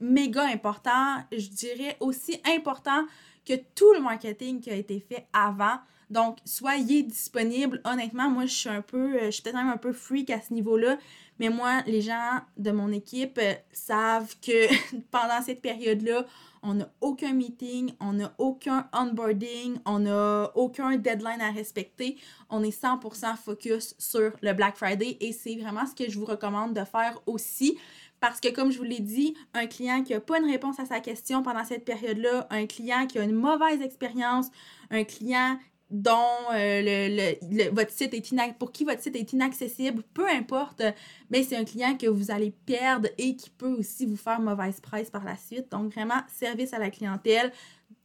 méga 0.00 0.44
important, 0.44 1.18
je 1.30 1.48
dirais 1.48 1.96
aussi 2.00 2.40
important 2.46 3.04
que 3.44 3.54
tout 3.74 3.92
le 3.92 4.00
marketing 4.00 4.60
qui 4.60 4.70
a 4.70 4.74
été 4.74 5.00
fait 5.00 5.26
avant. 5.32 5.78
Donc, 6.10 6.38
soyez 6.44 7.04
disponible. 7.04 7.80
Honnêtement, 7.84 8.28
moi, 8.28 8.46
je 8.46 8.54
suis 8.54 8.68
un 8.68 8.82
peu, 8.82 9.14
euh, 9.14 9.26
je 9.26 9.30
suis 9.30 9.42
peut-être 9.42 9.56
même 9.56 9.68
un 9.68 9.76
peu 9.76 9.92
freak 9.92 10.30
à 10.30 10.40
ce 10.40 10.52
niveau-là. 10.52 10.98
Mais 11.38 11.48
moi, 11.48 11.82
les 11.86 12.02
gens 12.02 12.40
de 12.56 12.70
mon 12.72 12.90
équipe 12.92 13.38
euh, 13.40 13.54
savent 13.72 14.34
que 14.40 14.66
pendant 15.10 15.40
cette 15.40 15.62
période-là, 15.62 16.26
on 16.62 16.74
n'a 16.74 16.92
aucun 17.00 17.32
meeting, 17.32 17.92
on 18.00 18.14
n'a 18.14 18.34
aucun 18.38 18.88
onboarding, 18.92 19.78
on 19.86 20.00
n'a 20.00 20.50
aucun 20.54 20.96
deadline 20.96 21.40
à 21.40 21.50
respecter. 21.50 22.18
On 22.50 22.62
est 22.62 22.78
100% 22.78 23.36
focus 23.36 23.94
sur 23.98 24.32
le 24.42 24.52
Black 24.52 24.76
Friday 24.76 25.16
et 25.20 25.32
c'est 25.32 25.56
vraiment 25.56 25.86
ce 25.86 25.94
que 25.94 26.10
je 26.10 26.18
vous 26.18 26.26
recommande 26.26 26.74
de 26.74 26.84
faire 26.84 27.18
aussi. 27.26 27.78
Parce 28.20 28.38
que, 28.38 28.48
comme 28.48 28.70
je 28.70 28.76
vous 28.76 28.84
l'ai 28.84 29.00
dit, 29.00 29.34
un 29.54 29.66
client 29.66 30.02
qui 30.02 30.12
n'a 30.12 30.20
pas 30.20 30.38
une 30.38 30.50
réponse 30.50 30.78
à 30.78 30.84
sa 30.84 31.00
question 31.00 31.42
pendant 31.42 31.64
cette 31.64 31.86
période-là, 31.86 32.46
un 32.50 32.66
client 32.66 33.06
qui 33.06 33.18
a 33.18 33.22
une 33.22 33.34
mauvaise 33.34 33.80
expérience, 33.80 34.48
un 34.90 35.04
client 35.04 35.58
dont 35.90 36.52
euh, 36.52 37.36
le, 37.42 37.70
votre 37.74 37.90
site 37.90 38.14
est 38.14 38.58
pour 38.58 38.70
qui 38.70 38.84
votre 38.84 39.02
site 39.02 39.16
est 39.16 39.32
inaccessible, 39.32 40.02
peu 40.14 40.28
importe, 40.28 40.82
mais 41.30 41.42
c'est 41.42 41.56
un 41.56 41.64
client 41.64 41.96
que 41.96 42.06
vous 42.06 42.30
allez 42.30 42.52
perdre 42.52 43.08
et 43.18 43.34
qui 43.34 43.50
peut 43.50 43.72
aussi 43.72 44.06
vous 44.06 44.16
faire 44.16 44.40
mauvaise 44.40 44.80
presse 44.80 45.10
par 45.10 45.24
la 45.24 45.36
suite. 45.36 45.70
Donc 45.70 45.92
vraiment, 45.92 46.20
service 46.28 46.72
à 46.72 46.78
la 46.78 46.90
clientèle, 46.90 47.52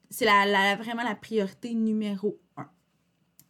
c'est 0.10 0.26
la, 0.26 0.76
vraiment 0.76 1.04
la 1.04 1.16
priorité 1.16 1.74
numéro 1.74 2.40
un. 2.58 2.68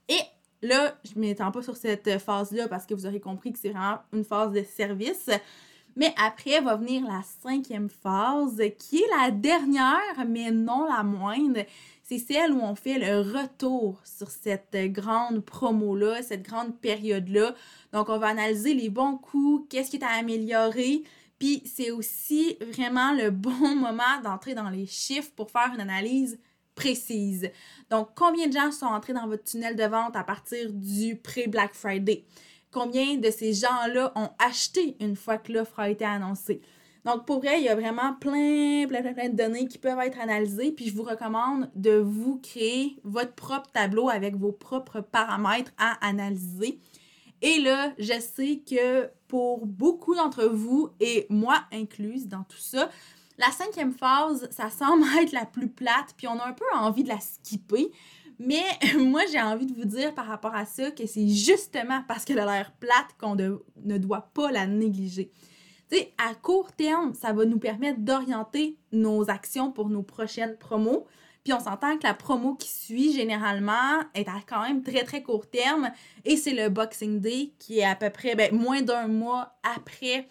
Et 0.09 0.19
là, 0.61 0.97
je 1.05 1.15
ne 1.15 1.21
m'étends 1.21 1.51
pas 1.51 1.61
sur 1.61 1.77
cette 1.77 2.19
phase-là 2.19 2.67
parce 2.67 2.85
que 2.85 2.93
vous 2.93 3.05
aurez 3.05 3.21
compris 3.21 3.53
que 3.53 3.59
c'est 3.59 3.69
vraiment 3.69 3.99
une 4.11 4.25
phase 4.25 4.51
de 4.51 4.63
service. 4.63 5.29
Mais 5.97 6.13
après 6.17 6.59
va 6.59 6.75
venir 6.75 7.03
la 7.07 7.21
cinquième 7.41 7.89
phase, 7.89 8.61
qui 8.77 8.97
est 8.97 9.09
la 9.17 9.31
dernière, 9.31 10.25
mais 10.27 10.51
non 10.51 10.85
la 10.85 11.03
moindre, 11.03 11.61
c'est 12.07 12.19
celle 12.19 12.51
où 12.51 12.61
on 12.61 12.75
fait 12.75 12.99
le 12.99 13.19
retour 13.19 13.99
sur 14.05 14.29
cette 14.29 14.77
grande 14.91 15.39
promo-là, 15.39 16.21
cette 16.21 16.43
grande 16.43 16.79
période-là. 16.79 17.55
Donc, 17.93 18.09
on 18.09 18.19
va 18.19 18.27
analyser 18.27 18.75
les 18.75 18.89
bons 18.89 19.17
coups, 19.17 19.65
qu'est-ce 19.69 19.89
qui 19.89 19.97
est 19.97 20.03
à 20.03 20.19
améliorer. 20.19 21.01
Puis, 21.39 21.63
c'est 21.65 21.89
aussi 21.89 22.57
vraiment 22.61 23.11
le 23.13 23.31
bon 23.31 23.75
moment 23.75 24.21
d'entrer 24.23 24.53
dans 24.53 24.69
les 24.69 24.85
chiffres 24.85 25.31
pour 25.35 25.49
faire 25.49 25.71
une 25.73 25.81
analyse 25.81 26.37
précise. 26.75 27.49
Donc, 27.89 28.09
combien 28.15 28.45
de 28.47 28.53
gens 28.53 28.71
sont 28.71 28.85
entrés 28.85 29.13
dans 29.13 29.27
votre 29.27 29.43
tunnel 29.43 29.75
de 29.75 29.85
vente 29.85 30.15
à 30.15 30.23
partir 30.23 30.71
du 30.71 31.15
pré-Black 31.15 31.73
Friday? 31.73 32.25
Combien 32.69 33.15
de 33.15 33.31
ces 33.31 33.53
gens-là 33.53 34.11
ont 34.15 34.29
acheté 34.37 34.95
une 34.99 35.15
fois 35.15 35.39
que 35.39 35.51
l'offre 35.51 35.79
a 35.79 35.89
été 35.89 36.05
annoncée? 36.05 36.61
Donc, 37.05 37.27
pour 37.27 37.39
vrai, 37.39 37.59
il 37.59 37.65
y 37.65 37.69
a 37.69 37.75
vraiment 37.75 38.13
plein, 38.19 38.87
plein, 38.87 39.13
plein, 39.13 39.29
de 39.29 39.35
données 39.35 39.67
qui 39.67 39.77
peuvent 39.77 39.99
être 39.99 40.19
analysées. 40.19 40.71
Puis, 40.71 40.87
je 40.87 40.95
vous 40.95 41.03
recommande 41.03 41.69
de 41.75 41.97
vous 41.97 42.39
créer 42.41 42.97
votre 43.03 43.33
propre 43.33 43.69
tableau 43.71 44.09
avec 44.09 44.35
vos 44.35 44.51
propres 44.51 45.01
paramètres 45.01 45.71
à 45.77 46.03
analyser. 46.05 46.79
Et 47.43 47.59
là, 47.59 47.93
je 47.99 48.19
sais 48.19 48.63
que 48.67 49.07
pour 49.27 49.67
beaucoup 49.67 50.15
d'entre 50.15 50.45
vous, 50.45 50.89
et 50.99 51.27
moi 51.29 51.61
incluse 51.71 52.27
dans 52.27 52.43
tout 52.43 52.57
ça, 52.57 52.89
la 53.37 53.51
cinquième 53.51 53.93
phase, 53.93 54.49
ça 54.49 54.71
semble 54.71 55.03
être 55.21 55.31
la 55.31 55.45
plus 55.45 55.67
plate, 55.67 56.15
puis 56.17 56.27
on 56.27 56.39
a 56.39 56.47
un 56.47 56.53
peu 56.53 56.65
envie 56.73 57.03
de 57.03 57.09
la 57.09 57.19
skipper. 57.19 57.91
Mais 58.39 58.63
moi, 58.97 59.21
j'ai 59.31 59.41
envie 59.41 59.67
de 59.67 59.75
vous 59.75 59.85
dire 59.85 60.15
par 60.15 60.25
rapport 60.25 60.55
à 60.55 60.65
ça 60.65 60.89
que 60.89 61.05
c'est 61.05 61.27
justement 61.27 62.01
parce 62.07 62.25
qu'elle 62.25 62.39
a 62.39 62.45
l'air 62.45 62.71
plate 62.79 63.15
qu'on 63.19 63.35
ne 63.35 63.97
doit 63.99 64.31
pas 64.33 64.51
la 64.51 64.65
négliger 64.65 65.31
à 66.17 66.33
court 66.35 66.71
terme, 66.71 67.13
ça 67.13 67.33
va 67.33 67.45
nous 67.45 67.59
permettre 67.59 67.99
d'orienter 67.99 68.77
nos 68.91 69.29
actions 69.29 69.71
pour 69.71 69.89
nos 69.89 70.03
prochaines 70.03 70.57
promos. 70.57 71.05
Puis 71.43 71.53
on 71.53 71.59
s'entend 71.59 71.97
que 71.97 72.03
la 72.03 72.15
promo 72.15 72.55
qui 72.55 72.69
suit 72.69 73.13
généralement 73.13 74.01
est 74.15 74.27
à 74.27 74.41
quand 74.47 74.63
même 74.63 74.81
très 74.81 75.03
très 75.03 75.21
court 75.21 75.47
terme 75.47 75.91
et 76.25 76.37
c'est 76.37 76.53
le 76.53 76.69
Boxing 76.69 77.19
Day 77.19 77.51
qui 77.59 77.79
est 77.79 77.85
à 77.85 77.95
peu 77.95 78.09
près 78.09 78.33
ben, 78.35 78.53
moins 78.53 78.81
d'un 78.81 79.07
mois 79.07 79.55
après 79.63 80.27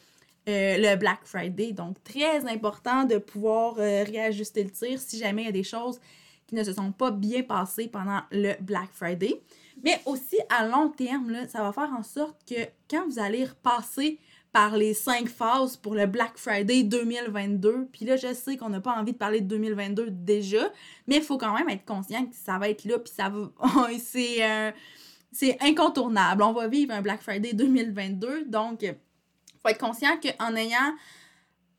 euh, 0.49 0.77
le 0.77 0.97
Black 0.97 1.21
Friday. 1.23 1.71
Donc 1.71 2.03
très 2.03 2.45
important 2.51 3.05
de 3.05 3.19
pouvoir 3.19 3.77
euh, 3.79 4.03
réajuster 4.03 4.65
le 4.65 4.71
tir 4.71 4.99
si 4.99 5.19
jamais 5.19 5.43
il 5.43 5.47
y 5.47 5.51
a 5.51 5.53
des 5.53 5.63
choses 5.63 6.01
qui 6.49 6.57
ne 6.57 6.65
se 6.65 6.73
sont 6.73 6.91
pas 6.91 7.13
bien 7.13 7.45
passées 7.45 7.87
pendant 7.87 8.21
le 8.33 8.55
Black 8.61 8.89
Friday. 8.93 9.41
Mais 9.85 10.01
aussi, 10.07 10.37
à 10.51 10.67
long 10.67 10.89
terme, 10.89 11.31
là, 11.31 11.49
ça 11.49 11.63
va 11.63 11.73
faire 11.73 11.93
en 11.97 12.03
sorte 12.03 12.37
que 12.49 12.61
quand 12.91 13.07
vous 13.07 13.19
allez 13.19 13.45
repasser 13.45 14.19
par 14.55 14.77
les 14.77 14.95
cinq 14.95 15.29
phases 15.29 15.77
pour 15.77 15.97
le 15.97 16.07
Black 16.07 16.39
Friday 16.39 16.85
2022. 16.85 17.89
Puis 17.93 18.05
là, 18.05 18.17
je 18.17 18.33
sais 18.33 18.57
qu'on 18.57 18.69
n'a 18.69 18.81
pas 18.81 18.93
envie 18.93 19.13
de 19.13 19.19
parler 19.19 19.41
de 19.41 19.49
2022 19.49 20.11
déjà, 20.11 20.71
mais 21.09 21.17
il 21.17 21.23
faut 21.23 21.39
quand 21.39 21.53
même 21.59 21.69
être 21.69 21.85
conscient 21.85 22.25
que 22.25 22.37
ça 22.37 22.57
va 22.57 22.69
être 22.69 22.85
là, 22.85 23.01
puis 23.01 23.13
ça 23.13 23.29
va... 23.29 23.51
c'est, 23.99 24.49
euh, 24.49 24.71
c'est 25.33 25.61
incontournable. 25.61 26.45
On 26.45 26.53
va 26.53 26.69
vivre 26.69 26.95
un 26.95 27.03
Black 27.03 27.21
Friday 27.21 27.53
2022, 27.53 28.45
donc 28.45 28.83
il 28.83 28.95
faut 29.61 29.71
être 29.71 29.81
conscient 29.81 30.17
qu'en 30.23 30.55
ayant 30.55 30.95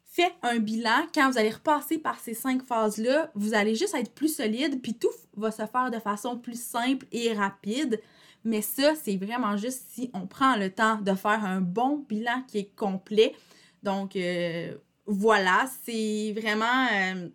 fait 0.04 0.34
un 0.44 0.60
bilan, 0.60 1.08
quand 1.14 1.32
vous 1.32 1.38
allez 1.38 1.52
repasser 1.52 1.98
par 1.98 2.20
ces 2.20 2.34
cinq 2.34 2.62
phases-là, 2.62 3.32
vous 3.36 3.54
allez 3.54 3.76
juste 3.76 3.96
être 3.96 4.14
plus 4.14 4.36
solide, 4.36 4.82
puis 4.82 4.96
tout 4.96 5.08
va 5.38 5.50
se 5.50 5.66
faire 5.66 5.92
de 5.92 6.00
façon 6.00 6.38
plus 6.38 6.62
simple 6.62 7.06
et 7.14 7.32
rapide. 7.32 8.02
Mais 8.46 8.62
ça, 8.62 8.94
c'est 8.96 9.18
vraiment 9.18 9.58
juste 9.58 9.86
si 9.90 10.12
on 10.14 10.28
prend 10.28 10.56
le 10.56 10.70
temps 10.70 11.02
de 11.02 11.14
faire 11.16 11.44
un 11.44 11.62
bon 11.62 12.06
bilan 12.08 12.44
qui 12.48 12.60
est 12.60 12.76
complet. 12.76 13.36
Donc, 13.82 14.16
euh, 14.16 14.78
voilà, 15.08 15.68
c'est 15.84 16.32
vraiment, 16.38 16.88
euh, 16.94 17.28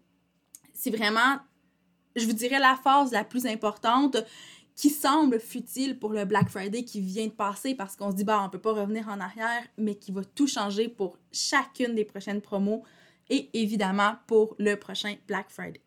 c'est 0.73 0.91
vraiment, 0.91 1.39
je 2.15 2.25
vous 2.27 2.33
dirais, 2.33 2.61
la 2.61 2.79
phase 2.83 3.11
la 3.11 3.25
plus 3.25 3.45
importante 3.45 4.19
qui 4.77 4.89
semble 4.89 5.41
futile 5.41 5.99
pour 5.99 6.13
le 6.13 6.25
Black 6.25 6.49
Friday 6.49 6.85
qui 6.85 7.01
vient 7.01 7.27
de 7.27 7.33
passer 7.33 7.75
parce 7.75 7.97
qu'on 7.97 8.13
se 8.13 8.17
dit, 8.17 8.25
bah, 8.25 8.43
on 8.45 8.49
peut 8.49 8.61
pas 8.61 8.73
revenir 8.73 9.09
en 9.09 9.19
arrière, 9.21 9.63
mais 9.77 9.97
qui 9.97 10.13
va 10.13 10.23
tout 10.25 10.47
changer 10.47 10.89
pour 10.89 11.19
chacune 11.33 11.95
des 11.97 12.05
prochaines 12.05 12.41
promos 12.41 12.85
et 13.29 13.51
évidemment 13.53 14.15
pour 14.29 14.55
le 14.59 14.77
prochain 14.77 15.17
Black 15.27 15.51
Friday. 15.51 15.83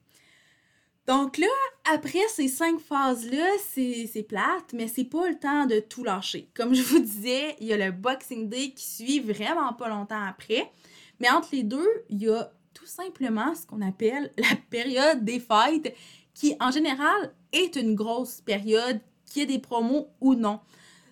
Donc 1.06 1.38
là, 1.38 1.48
après 1.94 2.26
ces 2.30 2.48
cinq 2.48 2.80
phases-là, 2.80 3.48
c'est 3.60 4.26
plate, 4.28 4.74
mais 4.74 4.88
c'est 4.88 5.04
pas 5.04 5.28
le 5.28 5.38
temps 5.38 5.66
de 5.66 5.80
tout 5.80 6.04
lâcher. 6.04 6.50
Comme 6.54 6.74
je 6.74 6.82
vous 6.82 7.00
disais, 7.00 7.58
il 7.60 7.68
y 7.68 7.74
a 7.74 7.78
le 7.78 7.92
Boxing 7.92 8.48
Day 8.48 8.72
qui 8.72 8.88
suit 8.88 9.20
vraiment 9.20 9.74
pas 9.74 9.89
longtemps 9.89 10.24
après. 10.24 10.72
Mais 11.20 11.30
entre 11.30 11.50
les 11.52 11.63
deux, 11.63 11.89
il 12.10 12.24
y 12.24 12.30
a 12.30 12.52
tout 12.74 12.86
simplement 12.86 13.54
ce 13.54 13.66
qu'on 13.66 13.82
appelle 13.82 14.32
la 14.38 14.56
période 14.70 15.26
des 15.26 15.39
fêtes, 15.39 15.96
qui 16.34 16.56
en 16.60 16.72
général 16.72 17.34
est 17.52 17.76
une 17.76 17.96
grosse 17.96 18.42
période, 18.42 19.00
qui 19.26 19.42
ait 19.42 19.46
des 19.46 19.60
promos 19.60 20.08
ou 20.22 20.36
non. 20.36 20.62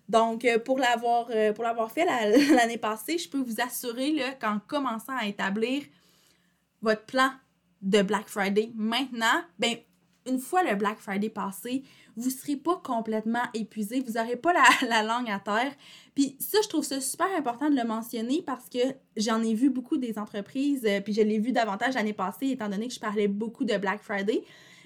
Donc, 0.07 0.45
euh, 0.45 0.57
euh, 0.57 1.53
pour 1.53 1.63
l'avoir 1.63 1.91
fait 1.91 2.05
l'année 2.55 2.77
passée, 2.77 3.17
je 3.17 3.29
peux 3.29 3.39
vous 3.39 3.61
assurer 3.61 4.15
qu'en 4.39 4.59
commençant 4.67 5.15
à 5.17 5.27
établir 5.27 5.83
votre 6.81 7.05
plan 7.05 7.31
de 7.81 8.01
Black 8.01 8.27
Friday. 8.27 8.71
Maintenant, 8.75 9.43
ben, 9.59 9.75
une 10.27 10.39
fois 10.39 10.63
le 10.63 10.75
Black 10.75 10.99
Friday 10.99 11.29
passé, 11.29 11.83
vous 12.15 12.29
ne 12.29 12.33
serez 12.33 12.55
pas 12.55 12.79
complètement 12.83 13.43
épuisé, 13.53 14.01
vous 14.01 14.13
n'aurez 14.13 14.35
pas 14.35 14.53
la, 14.53 14.63
la, 14.87 15.03
langue 15.03 15.29
à 15.29 15.39
terre. 15.39 15.73
Puis 16.13 16.35
ça, 16.39 16.59
je 16.63 16.69
trouve 16.69 16.83
ça 16.83 17.01
super 17.01 17.27
important 17.35 17.69
de 17.69 17.75
le 17.75 17.83
mentionner 17.83 18.43
parce 18.45 18.69
que 18.69 18.79
j'en 19.17 19.41
ai 19.41 19.53
vu 19.53 19.69
beaucoup 19.69 19.97
des 19.97 20.19
entreprises, 20.19 20.85
euh, 20.85 21.01
puis 21.01 21.13
je 21.13 21.21
l'ai 21.21 21.39
vu 21.39 21.51
davantage 21.51 21.95
l'année 21.95 22.13
passée, 22.13 22.49
étant 22.49 22.69
donné 22.69 22.87
que 22.87 22.93
je 22.93 22.99
parlais 22.99 23.27
beaucoup 23.27 23.63
de 23.63 23.77
Black 23.77 24.01
Friday, 24.03 24.43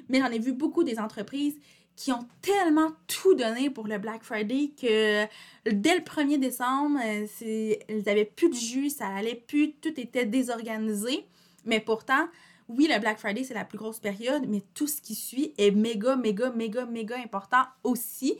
mais 0.09 0.19
j'en 0.19 0.31
ai 0.31 0.39
vu 0.39 0.53
beaucoup 0.53 0.83
des 0.83 0.99
entreprises 0.99 1.59
qui 1.95 2.11
ont 2.11 2.27
tellement 2.41 2.91
tout 3.07 3.35
donné 3.35 3.69
pour 3.69 3.87
le 3.87 3.97
Black 3.97 4.23
Friday 4.23 4.71
que 4.79 5.25
dès 5.69 5.95
le 5.95 6.01
1er 6.01 6.37
décembre, 6.37 6.99
euh, 7.03 7.25
ils 7.41 8.03
n'avaient 8.05 8.25
plus 8.25 8.49
de 8.49 8.55
jus, 8.55 8.89
ça 8.89 9.07
allait 9.07 9.43
plus, 9.47 9.73
tout 9.73 9.97
était 9.99 10.25
désorganisé. 10.25 11.25
Mais 11.63 11.79
pourtant, 11.79 12.27
oui, 12.67 12.89
le 12.91 12.99
Black 12.99 13.19
Friday, 13.19 13.43
c'est 13.43 13.53
la 13.53 13.65
plus 13.65 13.77
grosse 13.77 13.99
période, 13.99 14.43
mais 14.47 14.63
tout 14.73 14.87
ce 14.87 15.01
qui 15.01 15.15
suit 15.15 15.53
est 15.57 15.71
méga, 15.71 16.15
méga, 16.15 16.49
méga, 16.49 16.85
méga 16.85 17.17
important 17.17 17.63
aussi. 17.83 18.37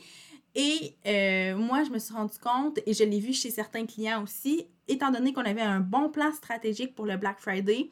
Et 0.54 0.96
euh, 1.06 1.56
moi, 1.56 1.84
je 1.84 1.90
me 1.90 1.98
suis 1.98 2.14
rendu 2.14 2.38
compte, 2.38 2.78
et 2.86 2.94
je 2.94 3.04
l'ai 3.04 3.20
vu 3.20 3.32
chez 3.32 3.50
certains 3.50 3.86
clients 3.86 4.22
aussi, 4.22 4.66
étant 4.88 5.10
donné 5.10 5.32
qu'on 5.32 5.44
avait 5.44 5.62
un 5.62 5.80
bon 5.80 6.08
plan 6.08 6.32
stratégique 6.32 6.94
pour 6.94 7.06
le 7.06 7.16
Black 7.16 7.40
Friday 7.40 7.90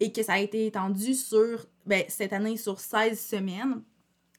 et 0.00 0.12
que 0.12 0.22
ça 0.22 0.34
a 0.34 0.38
été 0.38 0.66
étendu 0.66 1.14
sur, 1.14 1.66
ben, 1.86 2.04
cette 2.08 2.32
année, 2.32 2.56
sur 2.56 2.78
16 2.78 3.18
semaines, 3.18 3.82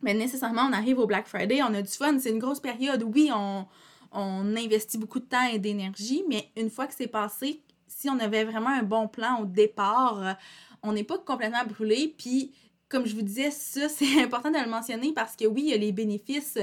mais 0.01 0.13
ben, 0.13 0.19
nécessairement, 0.19 0.67
on 0.69 0.73
arrive 0.73 0.99
au 0.99 1.05
Black 1.05 1.27
Friday, 1.27 1.61
on 1.61 1.73
a 1.73 1.81
du 1.81 1.91
fun, 1.91 2.17
c'est 2.19 2.29
une 2.29 2.39
grosse 2.39 2.61
période. 2.61 3.03
Oui, 3.03 3.29
on, 3.35 3.65
on 4.13 4.55
investit 4.55 4.97
beaucoup 4.97 5.19
de 5.19 5.25
temps 5.25 5.47
et 5.51 5.59
d'énergie, 5.59 6.23
mais 6.29 6.49
une 6.55 6.69
fois 6.69 6.87
que 6.87 6.93
c'est 6.95 7.07
passé, 7.07 7.61
si 7.87 8.09
on 8.09 8.19
avait 8.19 8.45
vraiment 8.45 8.69
un 8.69 8.83
bon 8.83 9.07
plan 9.07 9.41
au 9.41 9.45
départ, 9.45 10.37
on 10.83 10.93
n'est 10.93 11.03
pas 11.03 11.17
complètement 11.17 11.65
brûlé. 11.65 12.13
Puis, 12.17 12.51
comme 12.87 13.05
je 13.05 13.15
vous 13.15 13.21
disais, 13.21 13.51
ça, 13.51 13.89
c'est 13.89 14.21
important 14.21 14.51
de 14.51 14.57
le 14.57 14.69
mentionner 14.69 15.13
parce 15.13 15.35
que 15.35 15.45
oui, 15.45 15.63
il 15.65 15.69
y 15.69 15.73
a 15.73 15.77
les 15.77 15.91
bénéfices 15.91 16.57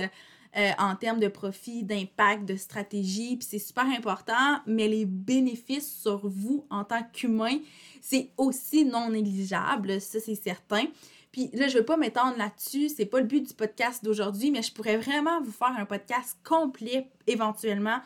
euh, 0.57 0.71
en 0.79 0.97
termes 0.97 1.21
de 1.21 1.29
profit, 1.29 1.83
d'impact, 1.83 2.47
de 2.47 2.57
stratégie, 2.57 3.37
puis 3.37 3.47
c'est 3.51 3.59
super 3.59 3.85
important, 3.85 4.61
mais 4.67 4.89
les 4.89 5.05
bénéfices 5.05 6.01
sur 6.01 6.27
vous 6.27 6.67
en 6.71 6.83
tant 6.83 7.03
qu'humain, 7.13 7.59
c'est 8.01 8.31
aussi 8.39 8.87
non 8.87 9.11
négligeable, 9.11 10.01
ça 10.01 10.19
c'est 10.19 10.35
certain. 10.35 10.85
Puis 11.31 11.51
là, 11.53 11.69
je 11.69 11.75
ne 11.75 11.81
veux 11.81 11.85
pas 11.85 11.99
m'étendre 11.99 12.39
là-dessus, 12.39 12.89
c'est 12.89 13.05
pas 13.05 13.21
le 13.21 13.27
but 13.27 13.47
du 13.47 13.53
podcast 13.53 14.03
d'aujourd'hui, 14.03 14.51
mais 14.51 14.63
je 14.63 14.73
pourrais 14.73 14.97
vraiment 14.97 15.43
vous 15.43 15.53
faire 15.53 15.75
un 15.77 15.85
podcast 15.85 16.39
complet 16.43 17.11
éventuellement 17.27 17.99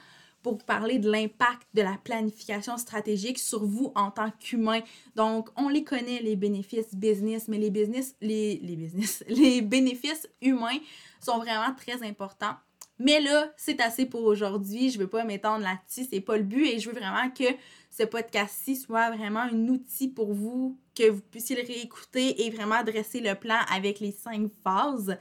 pour 0.42 0.59
parler 0.59 0.98
de 0.98 1.11
l'impact 1.11 1.68
de 1.74 1.83
la 1.83 1.98
planification 2.03 2.76
stratégique 2.79 3.38
sur 3.38 3.64
vous 3.64 3.92
en 3.94 4.11
tant 4.11 4.31
qu'humain. 4.31 4.81
Donc, 5.16 5.48
on 5.57 5.68
les 5.68 5.85
connaît, 5.85 6.20
les 6.22 6.37
bénéfices 6.37 6.94
business, 6.94 7.48
mais 7.48 7.59
les 7.59 7.70
business, 7.70 8.14
les, 8.20 8.59
les 8.62 8.76
business, 8.76 9.24
les 9.29 9.61
bénéfices 9.61 10.29
humains 10.40 10.79
sont 11.20 11.38
vraiment 11.38 11.74
très 11.76 12.03
importants. 12.07 12.55
Mais 12.98 13.18
là, 13.18 13.50
c'est 13.57 13.81
assez 13.81 14.05
pour 14.05 14.24
aujourd'hui. 14.24 14.90
Je 14.90 14.98
ne 14.98 15.05
veux 15.05 15.09
pas 15.09 15.24
m'étendre 15.24 15.64
là-dessus, 15.64 16.07
c'est 16.11 16.20
pas 16.20 16.37
le 16.37 16.42
but 16.42 16.66
et 16.66 16.79
je 16.79 16.90
veux 16.90 16.94
vraiment 16.94 17.31
que 17.31 17.44
ce 17.90 18.03
podcast-ci 18.03 18.76
soit 18.76 19.11
vraiment 19.11 19.40
un 19.40 19.68
outil 19.68 20.09
pour 20.09 20.35
vous, 20.35 20.79
que 20.94 21.09
vous 21.09 21.22
puissiez 21.22 21.57
le 21.57 21.66
réécouter 21.66 22.44
et 22.44 22.50
vraiment 22.50 22.85
dresser 22.85 23.20
le 23.20 23.35
plan 23.35 23.57
avec 23.72 24.00
les 24.00 24.12
cinq 24.12 24.50
phases. 24.62 25.16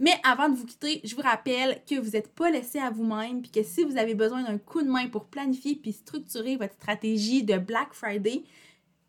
Mais 0.00 0.14
avant 0.22 0.48
de 0.48 0.54
vous 0.54 0.66
quitter, 0.66 1.00
je 1.04 1.16
vous 1.16 1.22
rappelle 1.22 1.82
que 1.88 1.98
vous 1.98 2.10
n'êtes 2.10 2.32
pas 2.32 2.50
laissé 2.50 2.78
à 2.78 2.90
vous-même, 2.90 3.42
puis 3.42 3.50
que 3.50 3.62
si 3.62 3.84
vous 3.84 3.96
avez 3.96 4.14
besoin 4.14 4.44
d'un 4.44 4.58
coup 4.58 4.82
de 4.82 4.88
main 4.88 5.08
pour 5.08 5.24
planifier 5.24 5.74
puis 5.74 5.92
structurer 5.92 6.56
votre 6.56 6.74
stratégie 6.74 7.42
de 7.42 7.58
Black 7.58 7.92
Friday, 7.92 8.44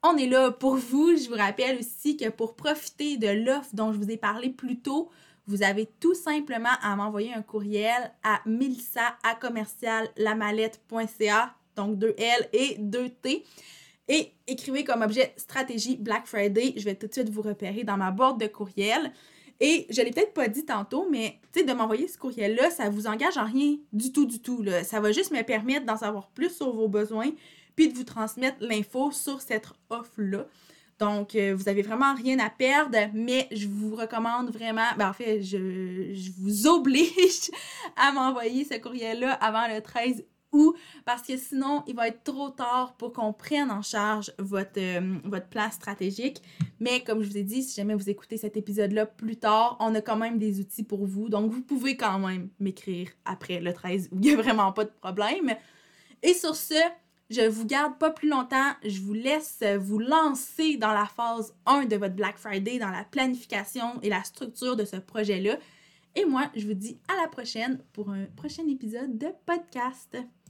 on 0.02 0.18
est 0.18 0.28
là 0.28 0.52
pour 0.52 0.76
vous. 0.78 1.16
Je 1.16 1.30
vous 1.30 1.36
rappelle 1.36 1.80
aussi 1.80 2.18
que 2.18 2.30
pour 2.30 2.56
profiter 2.56 3.18
de 3.18 3.28
l'offre 3.28 3.70
dont 3.74 3.92
je 3.94 3.98
vous 3.98 4.10
ai 4.10 4.18
parlé 4.18 4.50
plus 4.50 4.80
tôt, 4.80 5.10
vous 5.46 5.64
avez 5.64 5.88
tout 6.00 6.14
simplement 6.14 6.70
à 6.82 6.96
m'envoyer 6.96 7.34
un 7.34 7.42
courriel 7.42 8.12
à 8.24 8.42
melissa 8.46 9.18
à 9.24 9.36
donc 11.76 11.98
2 11.98 12.16
L 12.18 12.50
et 12.54 12.76
2 12.80 13.10
T. 13.10 13.44
Et 14.08 14.34
écrivez 14.48 14.84
comme 14.84 15.02
objet 15.02 15.34
stratégie 15.38 15.98
Black 15.98 16.26
Friday. 16.26 16.74
Je 16.78 16.84
vais 16.84 16.96
tout 16.96 17.08
de 17.08 17.14
suite 17.14 17.30
vous 17.30 17.42
repérer 17.42 17.84
dans 17.84 17.98
ma 17.98 18.12
boîte 18.12 18.40
de 18.40 18.48
courriel. 18.48 19.12
Et 19.62 19.88
je 19.90 20.02
l'ai 20.02 20.12
peut-être 20.12 20.34
pas 20.34 20.48
dit 20.48 20.66
tantôt, 20.66 21.08
mais 21.10 21.40
de 21.56 21.74
m'envoyer 21.74 22.08
ce 22.08 22.18
courriel-là, 22.18 22.70
ça 22.70 22.90
vous 22.90 23.08
engage 23.08 23.38
en 23.38 23.46
rien 23.46 23.78
du 23.92 24.12
tout, 24.12 24.26
du 24.26 24.40
tout. 24.40 24.64
Ça 24.84 25.00
va 25.00 25.12
juste 25.12 25.32
me 25.32 25.42
permettre 25.44 25.86
d'en 25.86 25.98
savoir 25.98 26.30
plus 26.30 26.50
sur 26.50 26.74
vos 26.74 26.88
besoins, 26.88 27.32
puis 27.76 27.90
de 27.90 27.98
vous 27.98 28.04
transmettre 28.04 28.58
l'info 28.62 29.12
sur 29.12 29.42
cette 29.42 29.68
offre-là. 29.90 30.46
Donc, 31.00 31.36
euh, 31.36 31.56
vous 31.56 31.70
avez 31.70 31.82
vraiment 31.82 32.14
rien 32.14 32.40
à 32.40 32.50
perdre, 32.50 32.98
mais 33.14 33.48
je 33.52 33.68
vous 33.68 33.96
recommande 33.96 34.52
vraiment, 34.52 34.88
ben 34.98 35.10
en 35.10 35.14
fait, 35.14 35.42
je, 35.42 36.14
je 36.14 36.32
vous 36.38 36.68
oblige 36.68 37.50
à 37.96 38.12
m'envoyer 38.12 38.66
ce 38.66 38.78
courriel-là 38.78 39.32
avant 39.34 39.74
le 39.74 39.82
13 39.82 40.26
ou 40.52 40.74
parce 41.06 41.22
que 41.22 41.38
sinon, 41.38 41.84
il 41.88 41.96
va 41.96 42.08
être 42.08 42.24
trop 42.24 42.50
tard 42.50 42.96
pour 42.98 43.14
qu'on 43.14 43.34
prenne 43.34 43.72
en 43.72 43.82
charge 43.82 44.32
votre, 44.40 44.80
euh, 44.80 45.40
plan 45.50 45.70
stratégique. 45.72 46.42
Mais 46.80 47.04
comme 47.04 47.22
je 47.22 47.30
vous 47.30 47.38
ai 47.38 47.44
dit, 47.44 47.64
si 47.64 47.76
jamais 47.76 47.96
vous 47.96 48.10
écoutez 48.10 48.38
cet 48.38 48.58
épisode-là 48.58 49.06
plus 49.06 49.38
tard, 49.38 49.78
on 49.80 49.94
a 49.96 50.02
quand 50.02 50.18
même 50.18 50.40
des 50.40 50.60
outils 50.60 50.84
pour 50.84 51.06
vous. 51.06 51.30
Donc, 51.30 51.52
vous 51.52 51.62
pouvez 51.62 51.98
quand 51.98 52.20
même 52.20 52.50
m'écrire 52.60 53.10
après 53.26 53.60
le 53.60 53.74
13 53.74 54.10
où 54.12 54.16
il 54.16 54.22
n'y 54.22 54.32
a 54.32 54.36
vraiment 54.38 54.72
pas 54.72 54.86
de 54.86 54.92
problème. 55.02 55.56
Et 56.24 56.34
sur 56.34 56.56
ce, 56.56 56.76
je 57.30 57.48
vous 57.48 57.66
garde 57.66 57.98
pas 57.98 58.10
plus 58.10 58.30
longtemps. 58.30 58.72
Je 58.84 59.02
vous 59.02 59.14
laisse 59.14 59.64
vous 59.80 60.00
lancer 60.00 60.78
dans 60.78 60.94
la 60.94 61.06
phase 61.06 61.54
1 61.66 61.86
de 61.86 61.96
votre 61.96 62.16
Black 62.16 62.38
Friday, 62.38 62.80
dans 62.80 62.90
la 62.90 63.04
planification 63.04 64.00
et 64.02 64.10
la 64.10 64.24
structure 64.24 64.76
de 64.76 64.86
ce 64.86 64.98
projet-là. 64.98 65.58
Et 66.16 66.26
moi, 66.26 66.50
je 66.56 66.66
vous 66.68 66.74
dis 66.74 67.00
à 67.08 67.22
la 67.22 67.28
prochaine 67.28 67.80
pour 67.94 68.10
un 68.10 68.26
prochain 68.36 68.68
épisode 68.68 69.18
de 69.18 69.28
podcast. 69.46 70.18